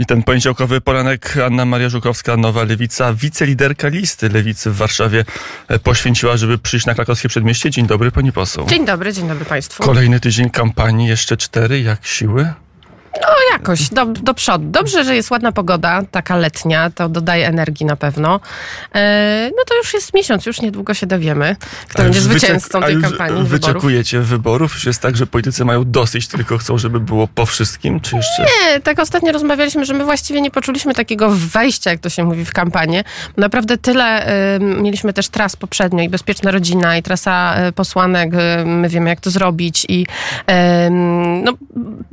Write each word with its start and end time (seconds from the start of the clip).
I 0.00 0.06
ten 0.06 0.22
poniedziałkowy 0.22 0.80
poranek 0.80 1.36
Anna 1.46 1.64
Maria 1.64 1.88
Żukowska, 1.88 2.36
Nowa 2.36 2.64
Lewica, 2.64 3.14
wiceliderka 3.14 3.88
listy 3.88 4.28
Lewicy 4.28 4.70
w 4.70 4.76
Warszawie 4.76 5.24
e, 5.68 5.78
poświęciła, 5.78 6.36
żeby 6.36 6.58
przyjść 6.58 6.86
na 6.86 6.94
krakowskie 6.94 7.28
przedmieście. 7.28 7.70
Dzień 7.70 7.86
dobry 7.86 8.10
pani 8.10 8.32
poseł. 8.32 8.66
Dzień 8.66 8.86
dobry, 8.86 9.12
dzień 9.12 9.28
dobry 9.28 9.44
państwu. 9.44 9.82
Kolejny 9.82 10.20
tydzień 10.20 10.50
kampanii, 10.50 11.08
jeszcze 11.08 11.36
cztery, 11.36 11.80
jak 11.80 12.06
siły? 12.06 12.52
No 13.22 13.28
jakoś, 13.52 13.88
do, 13.88 14.06
do 14.06 14.34
przodu. 14.34 14.64
Dobrze, 14.70 15.04
że 15.04 15.16
jest 15.16 15.30
ładna 15.30 15.52
pogoda, 15.52 16.02
taka 16.10 16.36
letnia, 16.36 16.90
to 16.90 17.08
dodaje 17.08 17.46
energii 17.48 17.86
na 17.86 17.96
pewno. 17.96 18.40
E, 18.94 19.50
no 19.56 19.64
to 19.68 19.76
już 19.76 19.94
jest 19.94 20.14
miesiąc, 20.14 20.46
już 20.46 20.60
niedługo 20.60 20.94
się 20.94 21.06
dowiemy, 21.06 21.56
kto 21.88 22.02
będzie 22.02 22.20
zwycięzcą 22.20 22.80
tej 22.80 23.00
kampanii 23.00 23.42
wyborów. 23.42 23.48
Wyczekujecie 23.48 24.20
wyborów? 24.20 24.74
Już 24.74 24.86
jest 24.86 25.02
tak, 25.02 25.16
że 25.16 25.26
politycy 25.26 25.64
mają 25.64 25.84
dosyć, 25.84 26.28
tylko 26.28 26.58
chcą, 26.58 26.78
żeby 26.78 27.00
było 27.00 27.28
po 27.28 27.46
wszystkim, 27.46 28.00
czy 28.00 28.16
jeszcze... 28.16 28.42
Nie, 28.42 28.80
tak 28.80 28.98
ostatnio 28.98 29.32
rozmawialiśmy, 29.32 29.84
że 29.84 29.94
my 29.94 30.04
właściwie 30.04 30.40
nie 30.40 30.50
poczuliśmy 30.50 30.94
takiego 30.94 31.30
wejścia, 31.30 31.90
jak 31.90 32.00
to 32.00 32.08
się 32.08 32.24
mówi, 32.24 32.44
w 32.44 32.52
kampanię. 32.52 33.04
Naprawdę 33.36 33.78
tyle 33.78 34.28
y, 34.56 34.60
mieliśmy 34.60 35.12
też 35.12 35.28
tras 35.28 35.56
poprzednio 35.56 36.04
i 36.04 36.08
Bezpieczna 36.08 36.50
Rodzina 36.50 36.96
i 36.96 37.02
trasa 37.02 37.66
y, 37.68 37.72
posłanek, 37.72 38.34
y, 38.34 38.64
my 38.66 38.88
wiemy 38.88 39.10
jak 39.10 39.20
to 39.20 39.30
zrobić 39.30 39.86
i 39.88 40.06
no, 41.44 41.52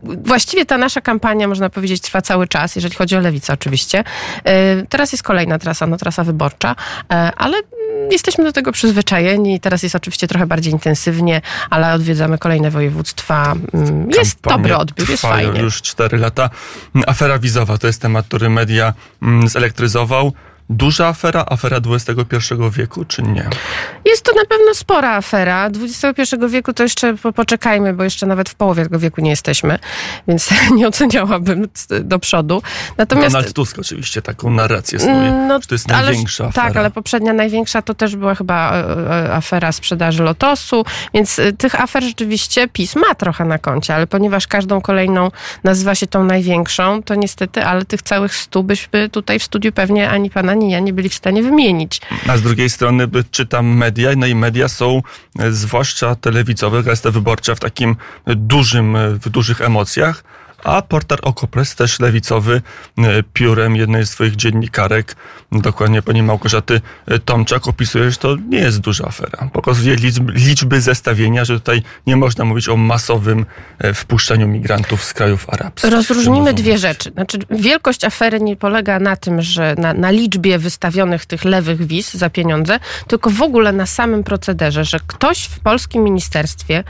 właściwie 0.01 0.65
ta 0.65 0.77
nasza 0.77 0.90
kampania, 1.01 1.47
można 1.47 1.69
powiedzieć, 1.69 2.01
trwa 2.01 2.21
cały 2.21 2.47
czas, 2.47 2.75
jeżeli 2.75 2.95
chodzi 2.95 3.15
o 3.15 3.19
lewicę 3.19 3.53
oczywiście. 3.53 3.99
Y, 3.99 4.87
teraz 4.89 5.11
jest 5.11 5.23
kolejna 5.23 5.59
trasa, 5.59 5.87
no 5.87 5.97
trasa 5.97 6.23
wyborcza, 6.23 6.71
y, 6.71 7.05
ale 7.15 7.57
jesteśmy 8.11 8.43
do 8.43 8.51
tego 8.51 8.71
przyzwyczajeni. 8.71 9.59
Teraz 9.59 9.83
jest 9.83 9.95
oczywiście 9.95 10.27
trochę 10.27 10.47
bardziej 10.47 10.73
intensywnie, 10.73 11.41
ale 11.69 11.93
odwiedzamy 11.93 12.37
kolejne 12.37 12.71
województwa. 12.71 13.53
Mm, 13.73 14.09
Jest 14.09 14.33
Kampanie 14.41 14.57
dobry 14.57 14.77
odbiór, 14.77 15.09
jest 15.09 15.21
fajnie. 15.21 15.59
już 15.61 15.81
4 15.81 16.17
lata. 16.17 16.49
Afera 17.07 17.39
wizowa 17.39 17.77
to 17.77 17.87
jest 17.87 18.01
temat, 18.01 18.25
który 18.25 18.49
media 18.49 18.93
mm, 19.21 19.47
zelektryzował. 19.47 20.33
Duża 20.69 21.07
afera, 21.07 21.45
afera 21.49 21.77
XXI 21.77 22.53
wieku, 22.71 23.05
czy 23.05 23.21
nie? 23.21 23.49
Jest 24.05 24.23
to 24.25 24.31
na 24.35 24.45
pewno 24.45 24.73
spora 24.73 25.11
afera. 25.15 25.65
XXI 25.65 26.35
wieku 26.49 26.73
to 26.73 26.83
jeszcze 26.83 27.17
po- 27.17 27.33
poczekajmy, 27.33 27.93
bo 27.93 28.03
jeszcze 28.03 28.25
nawet 28.25 28.49
w 28.49 28.55
połowie 28.55 28.83
tego 28.83 28.99
wieku 28.99 29.21
nie 29.21 29.29
jesteśmy, 29.29 29.79
więc 30.27 30.49
nie 30.77 30.87
oceniałabym 30.87 31.67
do 32.01 32.19
przodu. 32.19 32.61
Natomiast. 32.97 33.31
Donald 33.33 33.53
Tusk 33.53 33.79
oczywiście 33.79 34.21
taką 34.21 34.49
narrację 34.51 34.99
snuje, 34.99 35.31
no, 35.47 35.61
że 35.61 35.67
to 35.67 35.75
jest 35.75 35.91
ale- 35.91 36.03
największa 36.05 36.45
afera. 36.45 36.67
Tak, 36.67 36.77
ale 36.77 36.91
poprzednia 36.91 37.33
największa 37.33 37.81
to 37.81 37.93
też 37.93 38.15
była 38.15 38.35
chyba 38.35 38.73
e, 38.73 39.25
e, 39.25 39.33
afera 39.33 39.71
sprzedaży 39.71 40.23
Lotosu, 40.23 40.85
więc 41.13 41.39
e, 41.39 41.53
tych 41.53 41.81
afer 41.81 42.03
rzeczywiście 42.03 42.67
PiS 42.67 42.95
ma 42.95 43.15
trochę 43.15 43.45
na 43.45 43.57
koncie, 43.57 43.95
ale 43.95 44.07
ponieważ 44.07 44.47
każdą 44.47 44.81
kolejną 44.81 45.31
nazywa 45.63 45.95
się 45.95 46.07
tą 46.07 46.23
największą, 46.23 47.03
to 47.03 47.15
niestety, 47.15 47.65
ale 47.65 47.85
tych 47.85 48.01
całych 48.01 48.35
stu 48.35 48.63
byśmy 48.63 49.09
tutaj 49.09 49.39
w 49.39 49.43
studiu 49.43 49.71
pewnie 49.71 50.09
ani 50.09 50.29
pana, 50.29 50.50
ani 50.51 50.71
ja 50.71 50.79
nie 50.79 50.93
byli 50.93 51.09
w 51.09 51.13
stanie 51.13 51.43
wymienić. 51.43 52.01
A 52.27 52.37
z 52.37 52.41
drugiej 52.41 52.69
strony 52.69 53.07
czytam 53.31 53.65
media, 53.65 54.09
no 54.17 54.27
i 54.27 54.35
media 54.35 54.67
są, 54.67 55.01
e, 55.39 55.51
zwłaszcza 55.51 56.15
telewizowe, 56.15 56.83
gazeta 56.83 57.11
wyborcza 57.11 57.55
w 57.55 57.59
takim 57.59 57.95
e, 58.25 58.35
dużym, 58.35 58.95
e, 58.95 59.09
w 59.09 59.29
dużych 59.29 59.61
emocjach, 59.61 60.23
a 60.63 60.81
portal 60.81 61.17
Okopres, 61.21 61.75
też 61.75 61.99
lewicowy, 61.99 62.61
e, 62.97 63.23
piórem 63.33 63.75
jednej 63.75 64.05
z 64.05 64.09
swoich 64.09 64.35
dziennikarek, 64.35 65.15
dokładnie 65.51 66.01
pani 66.01 66.23
Małgorzaty 66.23 66.81
e, 67.07 67.19
Tomczak, 67.19 67.67
opisuje, 67.67 68.11
że 68.11 68.17
to 68.17 68.35
nie 68.49 68.57
jest 68.57 68.79
duża 68.79 69.05
afera. 69.05 69.49
Pokazuje 69.53 69.95
liczby, 69.95 70.33
liczby 70.33 70.81
zestawienia, 70.81 71.45
że 71.45 71.59
tutaj 71.59 71.83
nie 72.07 72.15
można 72.15 72.45
mówić 72.45 72.69
o 72.69 72.77
masowym 72.77 73.45
e, 73.79 73.93
wpuszczaniu 73.93 74.47
migrantów 74.47 75.03
z 75.03 75.13
krajów 75.13 75.49
arabskich. 75.49 75.91
Rozróżnimy 75.91 76.53
dwie 76.53 76.77
rzeczy. 76.77 77.11
Znaczy, 77.11 77.39
wielkość 77.49 78.03
afery 78.03 78.41
nie 78.41 78.55
polega 78.55 78.99
na 78.99 79.15
tym, 79.15 79.41
że 79.41 79.75
na, 79.77 79.93
na 79.93 80.11
liczbie 80.11 80.59
wystawionych 80.59 81.25
tych 81.25 81.45
lewych 81.45 81.87
wiz 81.87 82.13
za 82.13 82.29
pieniądze, 82.29 82.79
tylko 83.07 83.29
w 83.29 83.41
ogóle 83.41 83.71
na 83.71 83.85
samym 83.85 84.23
procederze, 84.23 84.85
że 84.85 84.99
ktoś 85.07 85.43
w 85.43 85.59
polskim 85.59 86.03
ministerstwie 86.03 86.83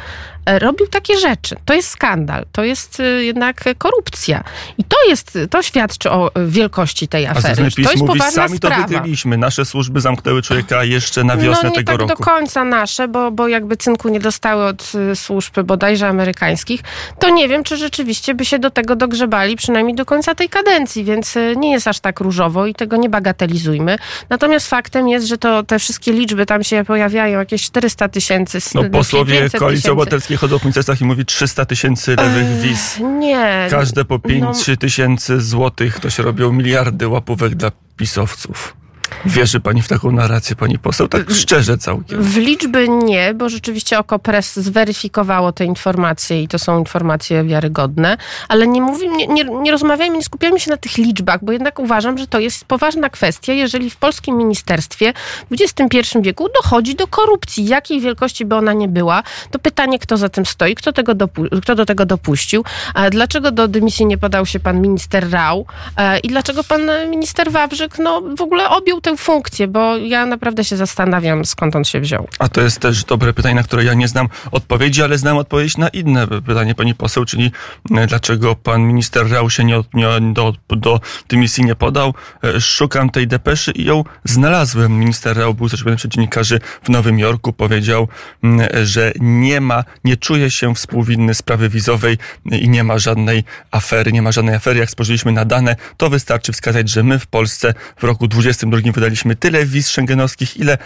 robił 0.45 0.87
takie 0.87 1.17
rzeczy. 1.19 1.55
To 1.65 1.73
jest 1.73 1.89
skandal, 1.89 2.45
to 2.51 2.63
jest 2.63 2.99
e, 2.99 3.03
jednak 3.03 3.63
korupcja. 3.77 4.43
I 4.77 4.83
to 4.83 4.97
jest, 5.09 5.37
to 5.49 5.61
świadczy 5.61 6.11
o 6.11 6.35
e, 6.35 6.45
wielkości 6.47 7.07
tej 7.07 7.27
A 7.27 7.31
afery. 7.31 7.53
strony 7.53 7.71
To 7.71 7.81
jest 7.81 7.95
mówi, 7.97 8.07
poważna 8.19 8.47
sami 8.47 8.59
to 8.59 8.67
sprawa. 8.67 8.87
wykryliśmy. 8.87 9.37
Nasze 9.37 9.65
służby 9.65 10.01
zamknęły 10.01 10.41
człowieka 10.41 10.83
jeszcze 10.83 11.23
na 11.23 11.37
wiosnę 11.37 11.63
no 11.63 11.69
nie 11.69 11.75
tego 11.75 11.91
tak 11.91 12.01
roku. 12.01 12.13
do 12.23 12.25
końca 12.25 12.63
nasze, 12.63 13.07
bo, 13.07 13.31
bo 13.31 13.47
jakby 13.47 13.77
cynku 13.77 14.09
nie 14.09 14.19
dostały 14.19 14.65
od 14.65 14.91
służb 15.15 15.59
bodajże 15.63 16.07
amerykańskich, 16.07 16.81
to 17.19 17.29
nie 17.29 17.47
wiem, 17.47 17.63
czy 17.63 17.77
rzeczywiście 17.77 18.33
by 18.33 18.45
się 18.45 18.59
do 18.59 18.71
tego 18.71 18.95
dogrzebali, 18.95 19.55
przynajmniej 19.55 19.95
do 19.95 20.05
końca 20.05 20.35
tej 20.35 20.49
kadencji, 20.49 21.03
więc 21.03 21.35
nie 21.55 21.71
jest 21.71 21.87
aż 21.87 21.99
tak 21.99 22.19
różowo 22.19 22.65
i 22.65 22.73
tego 22.75 22.97
nie 22.97 23.09
bagatelizujmy. 23.09 23.97
Natomiast 24.29 24.67
faktem 24.69 25.07
jest, 25.09 25.27
że 25.27 25.37
to 25.37 25.63
te 25.63 25.79
wszystkie 25.79 26.11
liczby 26.13 26.45
tam 26.45 26.63
się 26.63 26.83
pojawiają, 26.85 27.39
jakieś 27.39 27.63
400 27.63 28.07
tysięcy, 28.09 28.57
No, 28.75 28.83
posłowie 28.89 29.39
500 29.41 29.59
Koalicji 29.59 29.81
tysięcy. 29.81 30.30
Obywatelskiej 30.31 30.37
chodzą 30.37 30.59
po 30.59 30.65
ministerstwach 30.65 31.01
i 31.01 31.05
mówi 31.05 31.25
300 31.25 31.65
tysięcy 31.65 32.15
lewych 32.15 32.61
wiz. 32.61 32.99
Nie. 33.19 33.67
Każde 33.69 34.05
po 34.05 34.19
5 34.19 34.41
no, 34.41 34.53
3 34.53 34.77
tysięcy 34.77 35.41
złotych 35.41 35.99
to 35.99 36.09
się 36.09 36.23
robią 36.23 36.51
miliardy 36.51 37.07
łapówek 37.07 37.55
dla 37.55 37.71
pisowców. 37.97 38.80
Wierzy 39.25 39.59
pani 39.59 39.81
w 39.81 39.87
taką 39.87 40.11
narrację, 40.11 40.55
pani 40.55 40.79
poseł? 40.79 41.07
Tak 41.07 41.31
szczerze 41.31 41.77
całkiem. 41.77 42.23
W 42.23 42.37
liczby 42.37 42.89
nie, 42.89 43.33
bo 43.33 43.49
rzeczywiście 43.49 43.99
Okopres 43.99 44.59
zweryfikowało 44.59 45.51
te 45.51 45.65
informacje 45.65 46.43
i 46.43 46.47
to 46.47 46.59
są 46.59 46.79
informacje 46.79 47.43
wiarygodne, 47.43 48.17
ale 48.47 48.67
nie, 48.67 48.81
mówi, 48.81 49.09
nie, 49.09 49.27
nie, 49.27 49.43
nie 49.43 49.71
rozmawiajmy, 49.71 50.17
nie 50.17 50.23
skupiajmy 50.23 50.59
się 50.59 50.71
na 50.71 50.77
tych 50.77 50.97
liczbach, 50.97 51.43
bo 51.43 51.51
jednak 51.51 51.79
uważam, 51.79 52.17
że 52.17 52.27
to 52.27 52.39
jest 52.39 52.65
poważna 52.65 53.09
kwestia, 53.09 53.53
jeżeli 53.53 53.89
w 53.89 53.95
polskim 53.95 54.37
ministerstwie 54.37 55.13
w 55.51 55.55
XXI 55.61 56.17
wieku 56.21 56.47
dochodzi 56.55 56.95
do 56.95 57.07
korupcji, 57.07 57.65
jakiej 57.65 58.01
wielkości 58.01 58.45
by 58.45 58.55
ona 58.55 58.73
nie 58.73 58.87
była, 58.87 59.23
to 59.51 59.59
pytanie, 59.59 59.99
kto 59.99 60.17
za 60.17 60.29
tym 60.29 60.45
stoi, 60.45 60.75
kto, 60.75 60.93
tego 60.93 61.15
dopu- 61.15 61.61
kto 61.61 61.75
do 61.75 61.85
tego 61.85 62.05
dopuścił, 62.05 62.63
dlaczego 63.11 63.51
do 63.51 63.67
dymisji 63.67 64.05
nie 64.05 64.17
podał 64.17 64.45
się 64.45 64.59
pan 64.59 64.81
minister 64.81 65.31
Rał 65.31 65.65
e, 65.97 66.19
i 66.19 66.27
dlaczego 66.27 66.63
pan 66.63 66.81
minister 67.09 67.51
Wawrzyk 67.51 67.99
no, 67.99 68.21
w 68.37 68.41
ogóle 68.41 68.69
objął 68.69 69.01
tę 69.01 69.10
funkcję, 69.17 69.67
bo 69.67 69.97
ja 69.97 70.25
naprawdę 70.25 70.63
się 70.63 70.77
zastanawiam, 70.77 71.45
skąd 71.45 71.75
on 71.75 71.83
się 71.83 71.99
wziął. 71.99 72.27
A 72.39 72.49
to 72.49 72.61
jest 72.61 72.79
też 72.79 73.03
dobre 73.03 73.33
pytanie, 73.33 73.55
na 73.55 73.63
które 73.63 73.83
ja 73.83 73.93
nie 73.93 74.07
znam 74.07 74.27
odpowiedzi, 74.51 75.03
ale 75.03 75.17
znam 75.17 75.37
odpowiedź 75.37 75.77
na 75.77 75.87
inne 75.87 76.27
pytanie 76.27 76.75
pani 76.75 76.95
poseł, 76.95 77.25
czyli 77.25 77.51
e, 77.91 78.07
dlaczego 78.07 78.55
pan 78.55 78.81
minister 78.81 79.31
Rał 79.31 79.49
się 79.49 79.63
nie, 79.63 79.81
nie 79.93 80.33
do, 80.33 80.53
do 80.69 80.99
dymisji 81.29 81.65
nie 81.65 81.75
podał. 81.75 82.13
E, 82.43 82.61
Szukam 82.61 83.09
tej 83.09 83.27
depeszy 83.27 83.71
i 83.71 83.83
ją 83.83 84.03
znalazłem. 84.23 84.99
Minister 84.99 85.37
Rał 85.37 85.53
był 85.53 85.67
zaczynany 85.67 85.97
przez 85.97 86.11
dziennikarzy 86.11 86.59
w 86.83 86.89
Nowym 86.89 87.19
Jorku, 87.19 87.53
powiedział, 87.53 88.07
mm, 88.43 88.67
że 88.83 89.11
nie 89.19 89.61
ma, 89.61 89.83
nie 90.03 90.17
czuje 90.17 90.51
się 90.51 90.75
współwinny 90.75 91.33
sprawy 91.33 91.69
wizowej 91.69 92.17
i 92.51 92.69
nie 92.69 92.83
ma 92.83 92.97
żadnej 92.97 93.43
afery, 93.71 94.11
nie 94.11 94.21
ma 94.21 94.31
żadnej 94.31 94.55
afery. 94.55 94.79
Jak 94.79 94.89
spojrzeliśmy 94.89 95.31
na 95.31 95.45
dane, 95.45 95.75
to 95.97 96.09
wystarczy 96.09 96.51
wskazać, 96.51 96.89
że 96.89 97.03
my 97.03 97.19
w 97.19 97.27
Polsce 97.27 97.73
w 97.97 98.03
roku 98.03 98.27
2022 98.27 99.00
wydaliśmy 99.01 99.35
tyle 99.35 99.65
wiz 99.65 99.89
szengenowskich, 99.89 100.57
ile 100.57 100.77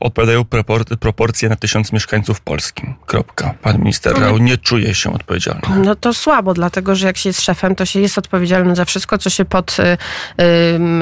odpowiadają 0.00 0.42
propor- 0.42 0.96
proporcje 0.96 1.48
na 1.48 1.56
tysiąc 1.56 1.92
mieszkańców 1.92 2.40
polskim. 2.40 2.94
Kropka. 3.06 3.54
Pan 3.62 3.78
minister 3.78 4.18
Rał 4.20 4.38
nie 4.38 4.58
czuje 4.58 4.94
się 4.94 5.12
odpowiedzialny. 5.12 5.62
No 5.84 5.94
to 5.94 6.14
słabo, 6.14 6.54
dlatego 6.54 6.94
że 6.94 7.06
jak 7.06 7.16
się 7.16 7.28
jest 7.28 7.40
szefem, 7.40 7.74
to 7.74 7.86
się 7.86 8.00
jest 8.00 8.18
odpowiedzialnym 8.18 8.76
za 8.76 8.84
wszystko, 8.84 9.18
co 9.18 9.30
się 9.30 9.44
pod, 9.44 9.76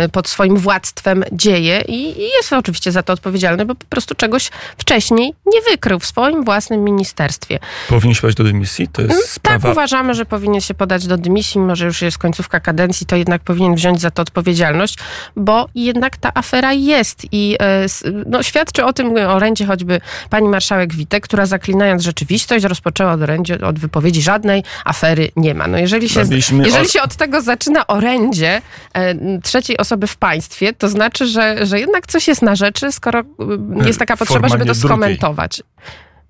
y, 0.06 0.08
pod 0.08 0.28
swoim 0.28 0.56
władztwem 0.56 1.24
dzieje 1.32 1.84
i, 1.88 2.22
jest 2.36 2.52
oczywiście 2.52 2.92
za 2.92 3.02
to 3.02 3.12
odpowiedzialny, 3.12 3.64
bo 3.66 3.74
po 3.74 3.86
prostu 3.86 4.14
czegoś 4.14 4.50
wcześniej 4.78 5.34
nie 5.46 5.60
wykrył 5.70 5.98
w 5.98 6.06
swoim 6.06 6.44
własnym 6.44 6.84
ministerstwie. 6.84 7.58
Powinien 7.88 8.14
się 8.14 8.20
podać 8.20 8.34
do 8.36 8.44
dymisji? 8.44 8.88
To 8.88 9.02
jest 9.02 9.16
Tak 9.18 9.30
sprawa... 9.30 9.70
uważamy, 9.70 10.14
że 10.14 10.24
powinien 10.24 10.60
się 10.60 10.74
podać 10.74 11.06
do 11.06 11.16
dymisji, 11.16 11.60
mimo 11.60 11.76
że 11.76 11.86
już 11.86 12.02
jest 12.02 12.18
końcówka 12.18 12.60
kadencji, 12.60 13.06
to 13.06 13.16
jednak 13.16 13.42
powinien 13.42 13.74
wziąć 13.74 14.00
za 14.00 14.10
to 14.10 14.22
odpowiedzialność, 14.22 14.98
bo 15.36 15.68
jednak 15.74 16.16
ta 16.16 16.31
afera 16.34 16.72
jest 16.72 17.26
i 17.32 17.56
e, 17.60 17.86
no, 18.26 18.42
świadczy 18.42 18.84
o 18.84 18.92
tym 18.92 19.16
orędzie 19.16 19.66
choćby 19.66 20.00
pani 20.30 20.48
marszałek 20.48 20.94
Witek, 20.94 21.24
która 21.24 21.46
zaklinając 21.46 22.02
rzeczywistość 22.02 22.64
rozpoczęła 22.64 23.12
od 23.12 23.22
orędzie 23.22 23.60
od 23.60 23.78
wypowiedzi 23.78 24.22
żadnej 24.22 24.64
afery 24.84 25.28
nie 25.36 25.54
ma. 25.54 25.66
No 25.66 25.78
jeżeli 25.78 26.08
się, 26.08 26.20
jeżeli 26.64 26.88
się 26.88 27.02
od 27.02 27.16
tego 27.16 27.40
zaczyna 27.42 27.86
orędzie 27.86 28.62
e, 28.94 29.14
trzeciej 29.40 29.78
osoby 29.78 30.06
w 30.06 30.16
państwie, 30.16 30.72
to 30.72 30.88
znaczy, 30.88 31.26
że, 31.26 31.66
że 31.66 31.80
jednak 31.80 32.06
coś 32.06 32.28
jest 32.28 32.42
na 32.42 32.56
rzeczy, 32.56 32.92
skoro 32.92 33.20
e, 33.20 33.86
jest 33.86 33.98
taka 33.98 34.16
potrzeba, 34.16 34.48
żeby 34.48 34.64
to 34.66 34.74
drugiej. 34.74 35.18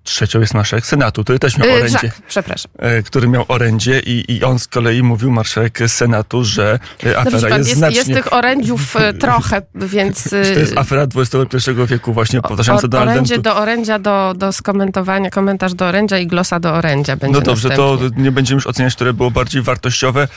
Trzecią 0.03 0.39
jest 0.39 0.53
marszałek 0.53 0.85
Senatu, 0.85 1.23
który 1.23 1.39
też 1.39 1.57
miał 1.57 1.67
Yy, 1.67 1.73
orędzie. 1.73 1.97
Żak, 2.03 2.21
przepraszam. 2.27 2.71
e, 2.79 3.03
który 3.03 3.27
miał 3.27 3.45
orędzie 3.47 3.99
i, 3.99 4.25
i 4.33 4.43
on 4.43 4.59
z 4.59 4.67
kolei 4.67 5.03
mówił 5.03 5.31
marszałek 5.31 5.79
Senatu, 5.87 6.43
że 6.43 6.79
e, 7.03 7.09
No, 7.11 7.19
afera 7.19 7.29
widzi 7.37 7.49
pan, 7.49 7.57
jest, 7.57 7.67
jest, 7.69 7.77
znacznie... 7.77 7.97
jest 7.97 8.13
tych 8.13 8.33
orędziów 8.33 8.95
trochę, 9.19 9.61
więc... 9.75 10.23
to 10.29 10.35
jest 10.37 10.77
afera 10.77 11.07
XXI 11.15 11.71
wieku 11.87 12.13
właśnie 12.13 12.41
powtarzająca 12.41 12.87
Donaldem 12.87 13.13
orędzie 13.13 13.37
do 13.37 13.57
orędzia 13.57 13.99
do, 13.99 14.33
do 14.37 14.51
skomentowania, 14.51 15.29
komentarz 15.29 15.73
do 15.73 15.85
orędzia 15.85 16.17
i 16.17 16.27
glosa 16.27 16.59
do 16.59 16.73
orędzia 16.73 17.15
będzie 17.15 17.39
No 17.39 17.45
dobrze, 17.45 17.69
to 17.69 17.91
następnie. 17.91 18.23
nie 18.23 18.31
będziemy 18.31 18.57
już 18.57 18.67
oceniać, 18.67 18.95
które 18.95 19.13
było 19.13 19.31
bardziej 19.31 19.61
wartościowe. 19.61 20.27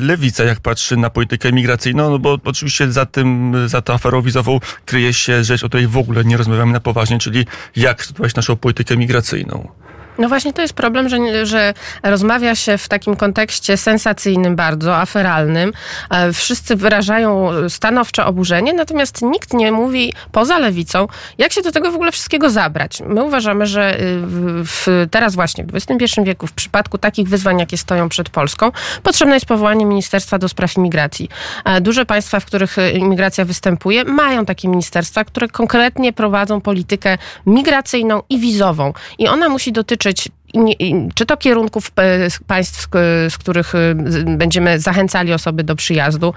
Lewica, 0.00 0.44
jak 0.44 0.60
patrzy 0.60 0.96
na 0.96 1.10
politykę 1.10 1.52
migracyjną, 1.52 2.10
no 2.10 2.18
bo 2.18 2.38
oczywiście 2.44 2.92
za 2.92 3.06
tym, 3.06 3.54
za 3.66 3.82
tą 3.82 3.94
aferą 3.94 4.22
wizową 4.22 4.60
kryje 4.84 5.12
się 5.14 5.44
rzecz, 5.44 5.64
o 5.64 5.68
której 5.68 5.86
w 5.86 5.96
ogóle 5.96 6.24
nie 6.24 6.36
rozmawiamy 6.36 6.72
na 6.72 6.80
poważnie, 6.80 7.18
czyli 7.18 7.46
jak 7.76 8.02
strukturować 8.02 8.34
naszą 8.34 8.56
politykę 8.56 8.75
migracyjną. 8.96 9.68
No 10.18 10.28
właśnie 10.28 10.52
to 10.52 10.62
jest 10.62 10.74
problem, 10.74 11.08
że, 11.08 11.46
że 11.46 11.74
rozmawia 12.02 12.54
się 12.54 12.78
w 12.78 12.88
takim 12.88 13.16
kontekście 13.16 13.76
sensacyjnym 13.76 14.56
bardzo, 14.56 14.96
aferalnym. 14.96 15.72
E, 16.10 16.32
Wszyscy 16.32 16.76
wyrażają 16.76 17.50
stanowcze 17.68 18.24
oburzenie, 18.24 18.72
natomiast 18.72 19.22
nikt 19.22 19.52
nie 19.52 19.72
mówi 19.72 20.12
poza 20.32 20.58
lewicą, 20.58 21.06
jak 21.38 21.52
się 21.52 21.62
do 21.62 21.72
tego 21.72 21.92
w 21.92 21.94
ogóle 21.94 22.12
wszystkiego 22.12 22.50
zabrać. 22.50 23.02
My 23.06 23.24
uważamy, 23.24 23.66
że 23.66 24.00
y, 24.00 24.00
w, 24.64 25.06
teraz 25.10 25.34
właśnie 25.34 25.64
w 25.64 25.74
XXI 25.74 26.20
wieku, 26.24 26.46
w 26.46 26.52
przypadku 26.52 26.98
takich 26.98 27.28
wyzwań, 27.28 27.58
jakie 27.58 27.78
stoją 27.78 28.08
przed 28.08 28.30
Polską, 28.30 28.72
potrzebne 29.02 29.34
jest 29.34 29.46
powołanie 29.46 29.84
Ministerstwa 29.84 30.38
do 30.38 30.48
Spraw 30.48 30.76
Imigracji. 30.76 31.28
E, 31.64 31.80
Duże 31.80 32.06
państwa, 32.06 32.40
w 32.40 32.44
których 32.44 32.78
y, 32.78 32.90
imigracja 32.90 33.44
występuje, 33.44 34.04
mają 34.04 34.44
takie 34.44 34.68
ministerstwa, 34.68 35.24
które 35.24 35.48
konkretnie 35.48 36.12
prowadzą 36.12 36.60
politykę 36.60 37.18
migracyjną 37.46 38.22
i 38.28 38.38
wizową. 38.38 38.92
I 39.18 39.28
ona 39.28 39.48
musi 39.48 39.72
dotyczyć 39.72 40.05
nie- 40.06 40.26
i- 40.26 40.35
czy 41.14 41.26
to 41.26 41.36
kierunków 41.36 41.90
e, 41.96 42.28
państw, 42.46 42.88
e, 42.94 43.30
z 43.30 43.38
których 43.38 43.74
e, 43.74 43.94
będziemy 44.24 44.80
zachęcali 44.80 45.32
osoby 45.32 45.64
do 45.64 45.76
przyjazdu, 45.76 46.34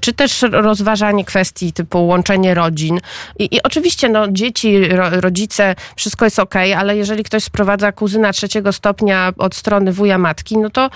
czy 0.00 0.12
też 0.12 0.42
rozważanie 0.52 1.24
kwestii 1.24 1.72
typu 1.72 2.06
łączenie 2.06 2.54
rodzin. 2.54 3.00
I, 3.38 3.56
i 3.56 3.62
oczywiście 3.62 4.08
no, 4.08 4.28
dzieci, 4.28 4.88
ro, 4.88 5.10
rodzice, 5.10 5.74
wszystko 5.96 6.24
jest 6.24 6.38
okej, 6.38 6.74
ale 6.74 6.96
jeżeli 6.96 7.24
ktoś 7.24 7.44
sprowadza 7.44 7.92
kuzyna 7.92 8.32
trzeciego 8.32 8.72
stopnia 8.72 9.32
od 9.38 9.54
strony 9.54 9.92
wuja 9.92 10.18
matki, 10.18 10.58
no 10.58 10.70
to 10.70 10.90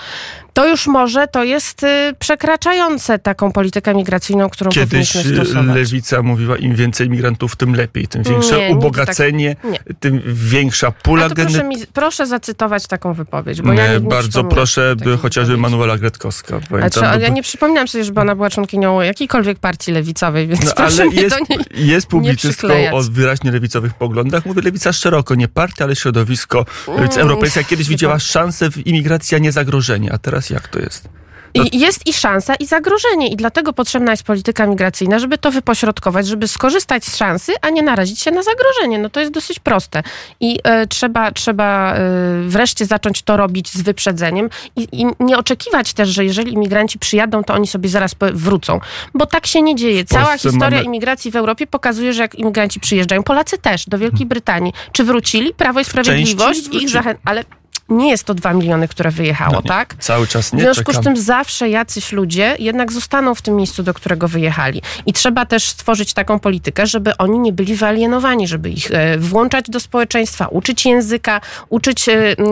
to 0.53 0.67
już 0.67 0.87
może 0.87 1.27
to 1.27 1.43
jest 1.43 1.85
przekraczające 2.19 3.19
taką 3.19 3.51
politykę 3.51 3.93
migracyjną, 3.95 4.49
którą 4.49 4.71
Kiedyś 4.71 5.11
powinniśmy 5.13 5.43
stosować. 5.45 5.75
lewica 5.75 6.21
mówiła, 6.21 6.57
im 6.57 6.75
więcej 6.75 7.09
migrantów, 7.09 7.55
tym 7.55 7.75
lepiej, 7.75 8.07
tym 8.07 8.23
większe 8.23 8.57
Nie, 8.57 8.69
nie, 8.69 8.75
ubogacenie, 8.75 9.55
tak- 9.55 9.97
tym 9.99 10.21
większa 10.25 10.91
pula 10.91 11.21
proszę, 11.29 11.35
genetyczna. 11.35 11.63
mi, 11.63 11.75
proszę 11.93 12.27
zacytować 12.27 12.54
taką 12.87 13.13
wypowiedź, 13.13 13.61
bo 13.61 13.73
ja 13.73 13.87
nie, 13.87 13.93
nie 13.93 14.09
Bardzo 14.09 14.43
proszę, 14.43 14.95
by 14.95 15.17
chociażby. 15.17 15.57
Manuela 15.57 15.97
Gretkowska. 15.97 16.59
Pamiętam, 16.69 17.03
ale 17.03 17.21
ja 17.21 17.27
bo- 17.29 17.35
nie 17.35 17.43
przypominam 17.43 17.87
sobie, 17.87 18.03
żeby 18.03 18.21
ona 18.21 18.35
była 18.35 18.49
członkinią 18.49 19.01
jakiejkolwiek 19.01 19.59
partii 19.59 19.91
lewicowej, 19.91 20.47
więc 20.47 20.65
No, 20.65 20.71
proszę 20.75 21.01
ale 21.03 21.11
jest, 21.11 21.37
jest 21.75 22.07
publicystką 22.07 22.67
o 22.91 23.01
wyraźnie 23.01 23.51
lewicowych 23.51 23.93
poglądach. 23.93 24.45
Mówię 24.45 24.61
lewica 24.61 24.93
szeroko, 24.93 25.35
nie 25.35 25.47
partia, 25.47 25.85
ale 25.85 25.95
środowisko. 25.95 26.65
Lewica 26.87 27.15
Mm, 27.15 27.21
europejska 27.27 27.63
kiedyś 27.63 27.87
widziała 27.95 28.19
szansę 28.19 28.71
w 28.71 28.87
imigracji, 28.87 29.35
a 29.35 29.39
nie 29.39 29.51
zagrożenie. 29.51 30.13
A 30.13 30.17
teraz 30.17 30.49
jak 30.49 30.67
to 30.67 30.79
jest? 30.79 31.09
I 31.55 31.79
jest 31.79 32.07
i 32.07 32.13
szansa, 32.13 32.55
i 32.55 32.65
zagrożenie. 32.65 33.27
I 33.27 33.35
dlatego 33.35 33.73
potrzebna 33.73 34.11
jest 34.11 34.23
polityka 34.23 34.65
migracyjna, 34.65 35.19
żeby 35.19 35.37
to 35.37 35.51
wypośrodkować, 35.51 36.27
żeby 36.27 36.47
skorzystać 36.47 37.05
z 37.05 37.17
szansy, 37.17 37.53
a 37.61 37.69
nie 37.69 37.81
narazić 37.81 38.19
się 38.19 38.31
na 38.31 38.43
zagrożenie. 38.43 38.99
No 38.99 39.09
to 39.09 39.19
jest 39.19 39.31
dosyć 39.31 39.59
proste. 39.59 40.03
I 40.39 40.59
e, 40.63 40.87
trzeba, 40.87 41.31
trzeba 41.31 41.93
e, 41.93 41.99
wreszcie 42.47 42.85
zacząć 42.85 43.21
to 43.21 43.37
robić 43.37 43.69
z 43.69 43.81
wyprzedzeniem 43.81 44.49
i, 44.75 44.87
i 44.91 45.05
nie 45.19 45.37
oczekiwać 45.37 45.93
też, 45.93 46.09
że 46.09 46.25
jeżeli 46.25 46.53
imigranci 46.53 46.99
przyjadą, 46.99 47.43
to 47.43 47.53
oni 47.53 47.67
sobie 47.67 47.89
zaraz 47.89 48.15
wrócą. 48.33 48.79
Bo 49.13 49.25
tak 49.25 49.47
się 49.47 49.61
nie 49.61 49.75
dzieje. 49.75 50.05
Cała 50.05 50.37
historia 50.37 50.69
mamy- 50.69 50.83
imigracji 50.83 51.31
w 51.31 51.35
Europie 51.35 51.67
pokazuje, 51.67 52.13
że 52.13 52.21
jak 52.21 52.35
imigranci 52.35 52.79
przyjeżdżają, 52.79 53.23
Polacy 53.23 53.57
też, 53.57 53.85
do 53.85 53.97
Wielkiej 53.97 54.25
Brytanii. 54.25 54.73
Czy 54.91 55.03
wrócili? 55.03 55.53
Prawo 55.53 55.79
i 55.79 55.85
Sprawiedliwość 55.85 56.67
ich 56.71 56.89
zachęca... 56.89 57.21
Ale 57.25 57.43
nie 57.89 58.09
jest 58.09 58.23
to 58.23 58.33
dwa 58.33 58.53
miliony, 58.53 58.87
które 58.87 59.11
wyjechało, 59.11 59.51
No 59.53 59.61
nie, 59.63 59.67
tak? 59.69 59.95
Cały 59.99 60.27
czas 60.27 60.49
W 60.49 60.53
nie 60.53 60.61
związku 60.61 60.83
czekam. 60.83 61.01
z 61.01 61.05
tym 61.05 61.17
zawsze 61.17 61.69
jacyś 61.69 62.11
ludzie 62.11 62.55
jednak 62.59 62.91
zostaną 62.91 63.35
w 63.35 63.41
tym 63.41 63.55
miejscu, 63.55 63.83
do 63.83 63.93
którego 63.93 64.27
wyjechali. 64.27 64.81
I 65.05 65.13
trzeba 65.13 65.45
też 65.45 65.63
stworzyć 65.69 66.13
taką 66.13 66.39
politykę, 66.39 66.87
żeby 66.87 67.17
oni 67.17 67.39
nie 67.39 67.53
byli 67.53 67.75
wyalienowani, 67.75 68.47
żeby 68.47 68.69
ich 68.69 68.91
e, 68.91 69.17
włączać 69.17 69.65
do 69.69 69.79
społeczeństwa, 69.79 70.47
uczyć 70.47 70.85
języka, 70.85 71.41
uczyć 71.69 72.09
e, 72.09 72.13
m, 72.37 72.45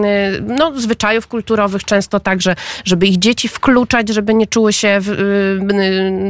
no, 0.58 0.80
zwyczajów 0.80 1.28
kulturowych 1.28 1.84
często 1.84 2.20
także, 2.20 2.56
żeby 2.86 3.08
ich 3.08 3.20
dzieci 3.20 3.48
wkluczać, 3.48 4.10
żeby 4.10 4.34
nie 4.34 4.48
czuły 4.48 4.74
się 4.74 4.98
w, 5.02 5.10
e, 5.10 5.16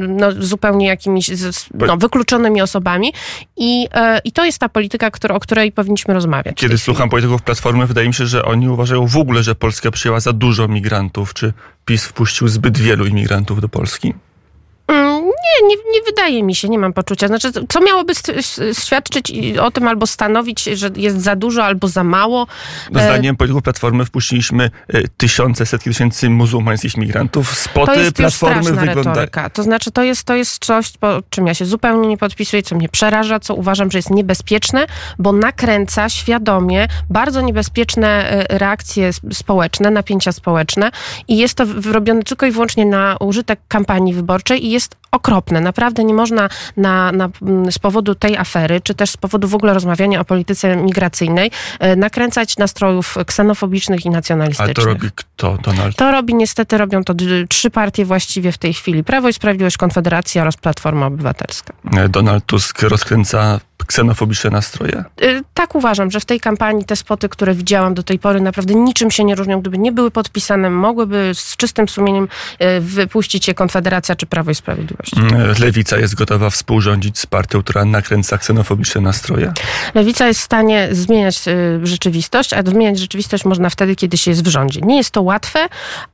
no, 0.07 0.31
zupełnie 0.31 0.87
jakimiś 0.87 1.31
no, 1.73 1.97
wykluczonymi 1.97 2.61
osobami. 2.61 3.13
I, 3.57 3.87
e, 3.93 4.19
I 4.23 4.31
to 4.31 4.45
jest 4.45 4.59
ta 4.59 4.69
polityka, 4.69 5.09
o 5.29 5.39
której 5.39 5.71
powinniśmy 5.71 6.13
rozmawiać. 6.13 6.55
w 6.55 6.59
Kiedy 6.59 6.77
słucham 6.77 7.09
polityków 7.09 7.41
Platformy, 7.41 7.87
wydaje 7.87 8.07
mi 8.07 8.13
się, 8.13 8.25
że 8.27 8.45
oni 8.45 8.69
uważają 8.69 8.92
w 9.01 9.17
ogóle, 9.17 9.43
że 9.43 9.55
Polska 9.55 9.91
przyjęła 9.91 10.19
za 10.19 10.33
dużo 10.33 10.67
migrantów. 10.67 11.33
Czy 11.33 11.53
PiS 11.85 12.05
wpuścił 12.05 12.47
zbyt 12.47 12.77
wielu 12.77 13.05
imigrantów 13.05 13.61
do 13.61 13.69
Polski? 13.69 14.13
Nie, 15.23 15.67
nie, 15.67 15.75
nie 15.75 16.01
wydaje 16.05 16.43
mi 16.43 16.55
się, 16.55 16.69
nie 16.69 16.79
mam 16.79 16.93
poczucia. 16.93 17.27
Znaczy, 17.27 17.51
co 17.69 17.81
miałoby 17.81 18.13
świadczyć 18.83 19.33
o 19.61 19.71
tym 19.71 19.87
albo 19.87 20.07
stanowić, 20.07 20.63
że 20.63 20.89
jest 20.95 21.21
za 21.21 21.35
dużo 21.35 21.63
albo 21.65 21.87
za 21.87 22.03
mało? 22.03 22.47
No, 22.91 22.99
E, 23.01 23.03
Zdaniem 23.03 23.35
polityków 23.35 23.63
Platformy 23.63 24.05
wpuściliśmy 24.05 24.71
e, 24.87 25.01
tysiące, 25.17 25.65
setki 25.65 25.89
tysięcy 25.89 26.29
muzułmańskich 26.29 26.97
migrantów. 26.97 27.49
To 27.49 27.55
Spoty 27.55 27.91
jest 27.99 28.19
już 28.19 28.37
Platformy 28.37 28.63
wyglądają... 28.85 29.27
To 29.53 29.63
znaczy, 29.63 29.91
to 29.91 30.03
jest, 30.03 30.23
to 30.23 30.35
jest 30.35 30.65
coś, 30.65 30.91
po 30.97 31.07
czym 31.29 31.47
ja 31.47 31.53
się 31.53 31.65
zupełnie 31.65 32.07
nie 32.07 32.17
podpisuję, 32.17 32.63
co 32.63 32.75
mnie 32.75 32.89
przeraża, 32.89 33.39
co 33.39 33.55
uważam, 33.55 33.91
że 33.91 33.97
jest 33.97 34.09
niebezpieczne, 34.09 34.85
bo 35.19 35.31
nakręca 35.31 36.09
świadomie 36.09 36.87
bardzo 37.09 37.41
niebezpieczne 37.41 38.07
e, 38.31 38.57
reakcje 38.57 39.09
społeczne, 39.33 39.91
napięcia 39.91 40.31
społeczne 40.31 40.91
i 41.27 41.37
jest 41.37 41.55
to 41.55 41.65
w- 41.65 41.85
robione 41.91 42.23
tylko 42.23 42.45
i 42.45 42.51
wyłącznie 42.51 42.85
na 42.85 43.17
użytek 43.19 43.59
kampanii 43.67 44.13
wyborczej 44.13 44.65
i 44.65 44.69
jest 44.71 44.95
okropne. 45.13 45.61
Naprawdę 45.61 46.03
nie 46.03 46.13
można 46.13 46.49
na, 46.77 47.11
na, 47.11 47.29
m, 47.41 47.71
z 47.71 47.79
powodu 47.79 48.15
tej 48.15 48.37
afery, 48.37 48.81
czy 48.81 48.95
też 48.95 49.09
z 49.09 49.17
powodu 49.17 49.47
w 49.47 49.55
ogóle 49.55 49.73
rozmawiania 49.73 50.19
o 50.19 50.25
polityce 50.25 50.75
migracyjnej, 50.75 51.51
e, 51.79 51.95
nakręcać 51.95 52.57
nastrojów 52.57 53.17
ksenofobicznych 53.25 54.05
i 54.05 54.09
nacjonalistycznych. 54.09 54.75
to 54.75 54.85
robi 54.85 55.09
kto? 55.15 55.57
Donald 55.57 55.95
To 55.95 56.11
robi 56.11 56.35
niestety, 56.35 56.77
robią 56.77 57.03
to 57.03 57.13
trzy 57.49 57.69
partie 57.69 58.05
właściwie 58.05 58.51
w 58.51 58.57
tej 58.57 58.73
chwili. 58.73 59.03
Prawo 59.03 59.29
i 59.29 59.33
Sprawiedliwość, 59.33 59.77
Konfederacja 59.77 60.41
oraz 60.41 60.57
Platforma 60.57 61.05
Obywatelska. 61.05 61.73
E, 61.97 62.09
Donald 62.09 62.45
Tusk 62.45 62.81
rozkręca 62.81 63.59
ksenofobiczne 63.87 64.49
nastroje? 64.49 65.03
Y, 65.23 65.41
Tak 65.53 65.75
uważam, 65.75 66.11
że 66.11 66.19
w 66.19 66.25
tej 66.25 66.39
kampanii 66.39 66.85
te 66.85 66.95
spoty, 66.95 67.29
które 67.29 67.53
widziałam 67.53 67.93
do 67.93 68.03
tej 68.03 68.19
pory 68.19 68.41
naprawdę 68.41 68.75
niczym 68.75 69.11
się 69.11 69.23
nie 69.23 69.35
różnią. 69.35 69.61
Gdyby 69.61 69.77
nie 69.77 69.91
były 69.91 70.11
podpisane, 70.11 70.69
mogłyby 70.69 71.31
z 71.33 71.57
czystym 71.57 71.89
sumieniem 71.89 72.27
y, 72.61 72.81
wypuścić 72.81 73.47
je 73.47 73.53
Konfederacja 73.53 74.15
czy 74.15 74.25
Prawo 74.25 74.51
i 74.51 74.55
Sprawiedliwość. 74.55 75.11
E, 75.17 75.63
Lewica 75.65 75.97
jest 75.97 76.15
gotowa 76.15 76.49
współrządzić 76.49 77.19
z 77.19 77.25
partią, 77.25 77.63
która 77.63 77.85
nakręca 77.85 78.37
ksenofobiczne 78.37 79.01
nastroje? 79.01 79.53
Lewica 79.95 80.27
jest 80.27 80.39
w 80.39 80.43
stanie 80.43 80.87
zmieniać 80.91 81.47
y, 81.47 81.79
rzeczywistość, 81.83 82.53
a 82.53 82.63
zmieniać 82.63 82.99
rzeczywistość 82.99 83.45
można 83.45 83.69
wtedy, 83.69 83.95
kiedy 83.95 84.17
się 84.17 84.31
jest 84.31 84.43
w 84.43 84.47
rządzie. 84.47 84.81
Nie 84.81 84.97
jest 84.97 85.11
to 85.11 85.21
łatwe, 85.21 85.59